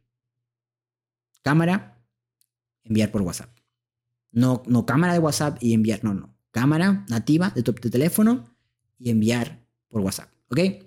[1.42, 2.06] cámara,
[2.84, 3.50] enviar por WhatsApp.
[4.30, 6.36] No, no cámara de WhatsApp y enviar, no, no.
[6.52, 8.44] Cámara nativa de tu teléfono
[8.96, 10.83] y enviar por WhatsApp, ¿ok?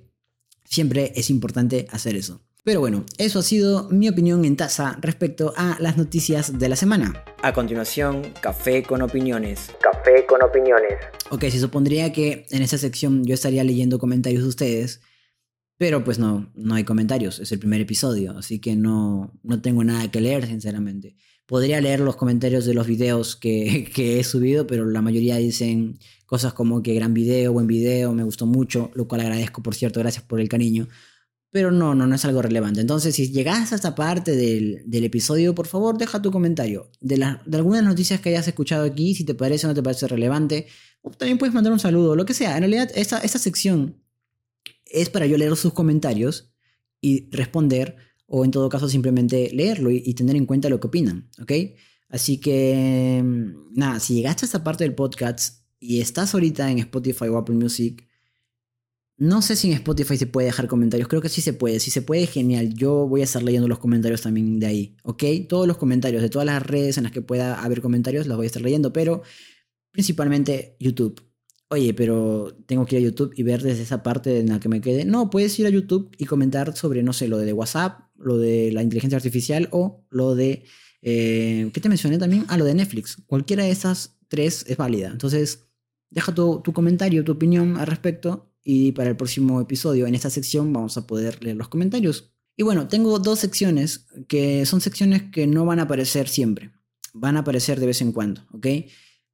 [0.69, 2.41] Siempre es importante hacer eso.
[2.63, 6.75] Pero bueno, eso ha sido mi opinión en taza respecto a las noticias de la
[6.75, 7.23] semana.
[7.41, 9.71] A continuación, café con opiniones.
[9.81, 10.93] Café con opiniones.
[11.29, 15.01] Ok, se supondría que en esta sección yo estaría leyendo comentarios de ustedes
[15.77, 19.83] pero pues no, no hay comentarios, es el primer episodio, así que no, no tengo
[19.83, 21.15] nada que leer, sinceramente.
[21.45, 25.99] Podría leer los comentarios de los videos que, que he subido, pero la mayoría dicen
[26.27, 29.99] cosas como que gran video, buen video, me gustó mucho, lo cual agradezco, por cierto,
[30.01, 30.87] gracias por el cariño.
[31.49, 32.81] Pero no, no, no es algo relevante.
[32.81, 36.91] Entonces, si llegas a esta parte del, del episodio, por favor, deja tu comentario.
[36.99, 39.81] De, la, de algunas noticias que hayas escuchado aquí, si te parece o no te
[39.81, 40.67] parece relevante.
[41.01, 42.57] O también puedes mandar un saludo, lo que sea.
[42.57, 43.95] En realidad, esta, esta sección
[44.85, 46.51] es para yo leer sus comentarios
[46.99, 51.29] y responder, o en todo caso simplemente leerlo y, tener en cuenta lo que opinan,
[51.41, 51.51] ¿ok?
[52.09, 56.79] Así que, mm, nada, si llegaste a esta parte del podcast y estás ahorita en
[56.79, 58.07] Spotify o Apple Music,
[59.17, 61.89] no sé si en Spotify se puede dejar comentarios, creo que sí se puede, si
[61.89, 65.23] se puede, genial, yo voy a estar leyendo los comentarios también de ahí, ¿ok?
[65.49, 68.45] Todos los comentarios de todas las redes en las que pueda haber comentarios los voy
[68.45, 69.23] a estar leyendo, pero
[69.91, 71.27] principalmente YouTube
[71.69, 74.69] oye, pero tengo que ir a YouTube y ver desde esa parte en la que
[74.69, 75.05] me quede.
[75.05, 78.71] No, puedes ir a YouTube y comentar sobre, no sé, lo de WhatsApp, lo de
[78.71, 80.63] la inteligencia artificial o lo de...
[81.01, 82.45] Eh, ¿Qué te mencioné también?
[82.47, 83.17] Ah, lo de Netflix.
[83.27, 85.09] Cualquiera de esas tres es válida.
[85.09, 85.66] Entonces,
[86.09, 90.29] deja tu, tu comentario, tu opinión al respecto y para el próximo episodio en esta
[90.29, 92.33] sección vamos a poder leer los comentarios.
[92.57, 96.71] Y bueno, tengo dos secciones que son secciones que no van a aparecer siempre,
[97.13, 98.67] van a aparecer de vez en cuando, ¿ok?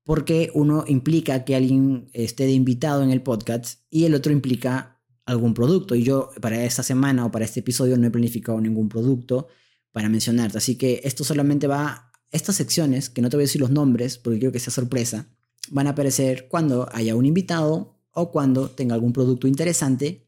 [0.03, 5.01] Porque uno implica que alguien esté de invitado en el podcast y el otro implica
[5.25, 5.95] algún producto.
[5.95, 9.47] Y yo para esta semana o para este episodio no he planificado ningún producto
[9.91, 10.57] para mencionarte.
[10.57, 14.17] Así que esto solamente va, estas secciones, que no te voy a decir los nombres
[14.17, 15.29] porque quiero que sea sorpresa,
[15.69, 20.27] van a aparecer cuando haya un invitado o cuando tenga algún producto interesante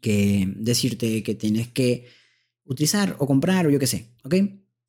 [0.00, 2.06] que decirte que tienes que
[2.64, 4.34] utilizar o comprar o yo qué sé, ¿ok?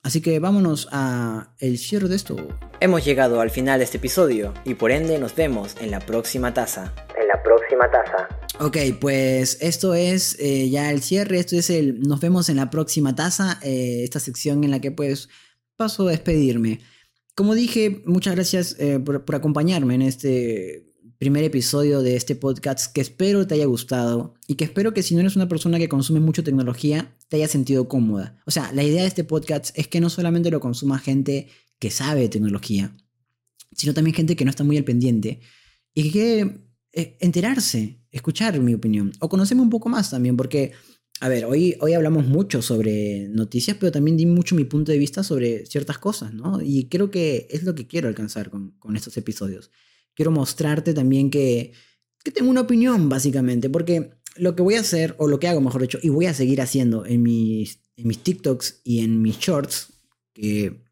[0.03, 2.37] Así que vámonos a el cierre de esto.
[2.79, 6.53] Hemos llegado al final de este episodio y por ende nos vemos en la próxima
[6.53, 6.93] taza.
[7.19, 8.27] En la próxima taza.
[8.59, 12.69] Ok, pues esto es eh, ya el cierre, esto es el nos vemos en la
[12.69, 15.29] próxima taza, eh, esta sección en la que pues
[15.75, 16.79] paso a despedirme.
[17.37, 22.99] Como dije, muchas gracias eh, por, acompañarme en este primer episodio de este podcast que
[22.99, 26.19] espero te haya gustado y que espero que si no eres una persona que consume
[26.19, 28.41] mucho tecnología, te haya sentido cómoda.
[28.47, 31.91] O sea, la idea de este podcast es que no solamente lo consuma gente que
[31.91, 32.97] sabe tecnología,
[33.71, 35.39] sino también gente que no está muy al pendiente
[35.93, 40.71] y que quiere eh, enterarse, escuchar mi opinión o conocerme un poco más también, porque,
[41.19, 44.97] a ver, hoy, hoy hablamos mucho sobre noticias, pero también di mucho mi punto de
[44.97, 46.61] vista sobre ciertas cosas, ¿no?
[46.61, 49.71] Y creo que es lo que quiero alcanzar con, con estos episodios
[50.17, 51.71] quiero mostrarte también que,
[52.23, 55.61] que tengo una opinión, básicamente, porque lo que voy a hacer, o lo que hago,
[55.61, 59.37] mejor dicho, y voy a seguir haciendo en mis, en mis TikToks y en mis
[59.37, 59.93] shorts,
[60.33, 60.87] que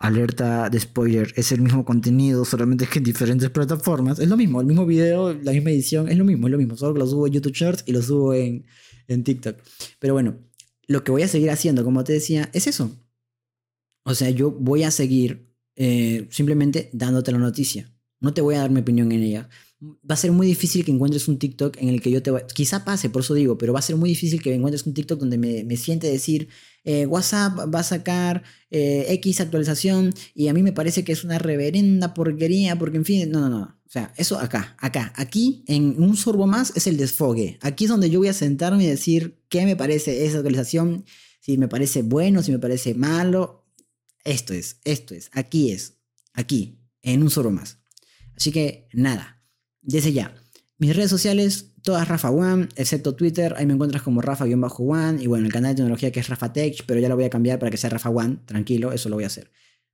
[0.00, 4.18] alerta de spoiler, es el mismo contenido, solamente que en diferentes plataformas.
[4.18, 6.76] Es lo mismo, el mismo video, la misma edición, es lo mismo, es lo mismo.
[6.76, 8.66] Solo que lo subo en YouTube Shorts y lo subo en,
[9.08, 9.56] en TikTok.
[9.98, 10.38] Pero bueno,
[10.86, 12.96] lo que voy a seguir haciendo, como te decía, es eso.
[14.04, 17.92] O sea, yo voy a seguir eh, simplemente dándote la noticia.
[18.20, 19.48] No te voy a dar mi opinión en ella.
[19.80, 22.32] Va a ser muy difícil que encuentres un TikTok en el que yo te...
[22.32, 22.46] Va...
[22.46, 25.20] Quizá pase, por eso digo, pero va a ser muy difícil que encuentres un TikTok
[25.20, 26.48] donde me, me siente decir,
[26.84, 31.22] eh, WhatsApp va a sacar eh, X actualización y a mí me parece que es
[31.22, 33.78] una reverenda porquería porque, en fin, no, no, no.
[33.86, 37.58] O sea, eso acá, acá, aquí, en un sorbo más, es el desfogue.
[37.62, 41.04] Aquí es donde yo voy a sentarme y decir qué me parece esa actualización,
[41.40, 43.64] si me parece bueno, si me parece malo.
[44.24, 45.94] Esto es, esto es, aquí es,
[46.34, 47.78] aquí, en un sorbo más.
[48.36, 49.37] Así que nada,
[49.82, 50.34] desde ya.
[50.78, 55.46] Mis redes sociales, todas Rafa One, excepto Twitter, ahí me encuentras como Rafa-One y bueno,
[55.46, 57.70] el canal de tecnología que es Rafa Tech, pero ya lo voy a cambiar para
[57.70, 59.50] que sea Rafa One, tranquilo, eso lo voy a hacer.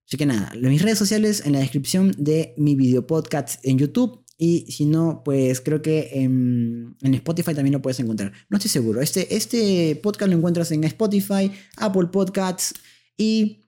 [0.07, 4.25] Así que nada, mis redes sociales en la descripción de mi video podcast en YouTube
[4.37, 8.33] y si no, pues creo que en, en, Spotify también lo puedes encontrar.
[8.51, 12.75] No estoy seguro, este, este podcast lo encuentras en Spotify, Apple Podcasts
[13.17, 13.64] y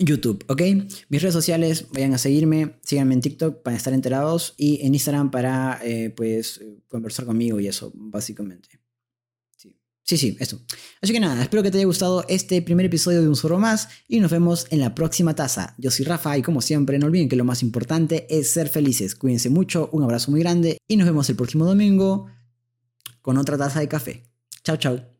[0.00, 0.62] YouTube, ¿ok?
[1.08, 5.30] Mis redes sociales, vayan a seguirme, síganme en TikTok para estar enterados y en Instagram
[5.30, 8.80] para, eh, pues, conversar conmigo y eso, básicamente.
[10.02, 10.16] Sí.
[10.16, 10.60] sí, eso.
[11.00, 13.88] Así que nada, espero que te haya gustado este primer episodio de Un Zorro Más
[14.08, 15.74] y nos vemos en la próxima taza.
[15.78, 19.14] Yo soy Rafa y como siempre, no olviden que lo más importante es ser felices.
[19.14, 22.26] Cuídense mucho, un abrazo muy grande y nos vemos el próximo domingo
[23.22, 24.24] con otra taza de café.
[24.64, 25.19] Chao, chao.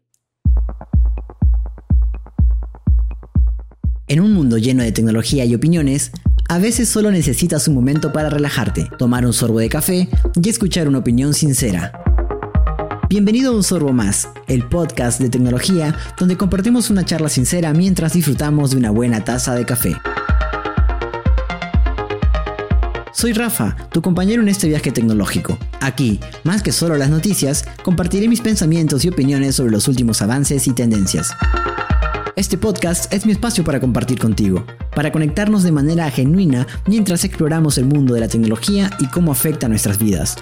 [4.10, 6.10] En un mundo lleno de tecnología y opiniones,
[6.48, 10.88] a veces solo necesitas un momento para relajarte, tomar un sorbo de café y escuchar
[10.88, 11.92] una opinión sincera.
[13.08, 18.14] Bienvenido a Un Sorbo Más, el podcast de tecnología donde compartimos una charla sincera mientras
[18.14, 19.94] disfrutamos de una buena taza de café.
[23.12, 25.56] Soy Rafa, tu compañero en este viaje tecnológico.
[25.80, 30.66] Aquí, más que solo las noticias, compartiré mis pensamientos y opiniones sobre los últimos avances
[30.66, 31.30] y tendencias.
[32.36, 34.64] Este podcast es mi espacio para compartir contigo,
[34.94, 39.68] para conectarnos de manera genuina mientras exploramos el mundo de la tecnología y cómo afecta
[39.68, 40.36] nuestras vidas.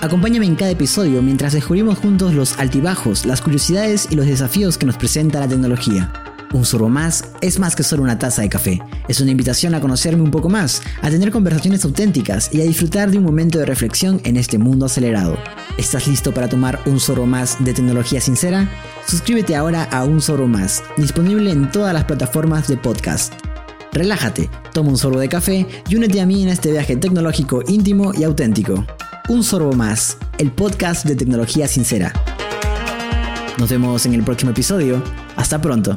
[0.00, 4.86] Acompáñame en cada episodio mientras descubrimos juntos los altibajos, las curiosidades y los desafíos que
[4.86, 6.31] nos presenta la tecnología.
[6.52, 8.82] Un sorbo más es más que solo una taza de café.
[9.08, 13.10] Es una invitación a conocerme un poco más, a tener conversaciones auténticas y a disfrutar
[13.10, 15.38] de un momento de reflexión en este mundo acelerado.
[15.78, 18.68] ¿Estás listo para tomar un sorbo más de tecnología sincera?
[19.06, 23.32] Suscríbete ahora a Un Sorbo Más, disponible en todas las plataformas de podcast.
[23.92, 28.12] Relájate, toma un sorbo de café y únete a mí en este viaje tecnológico íntimo
[28.14, 28.86] y auténtico.
[29.28, 32.12] Un Sorbo Más, el podcast de tecnología sincera.
[33.58, 35.02] Nos vemos en el próximo episodio.
[35.36, 35.90] Hasta pronto.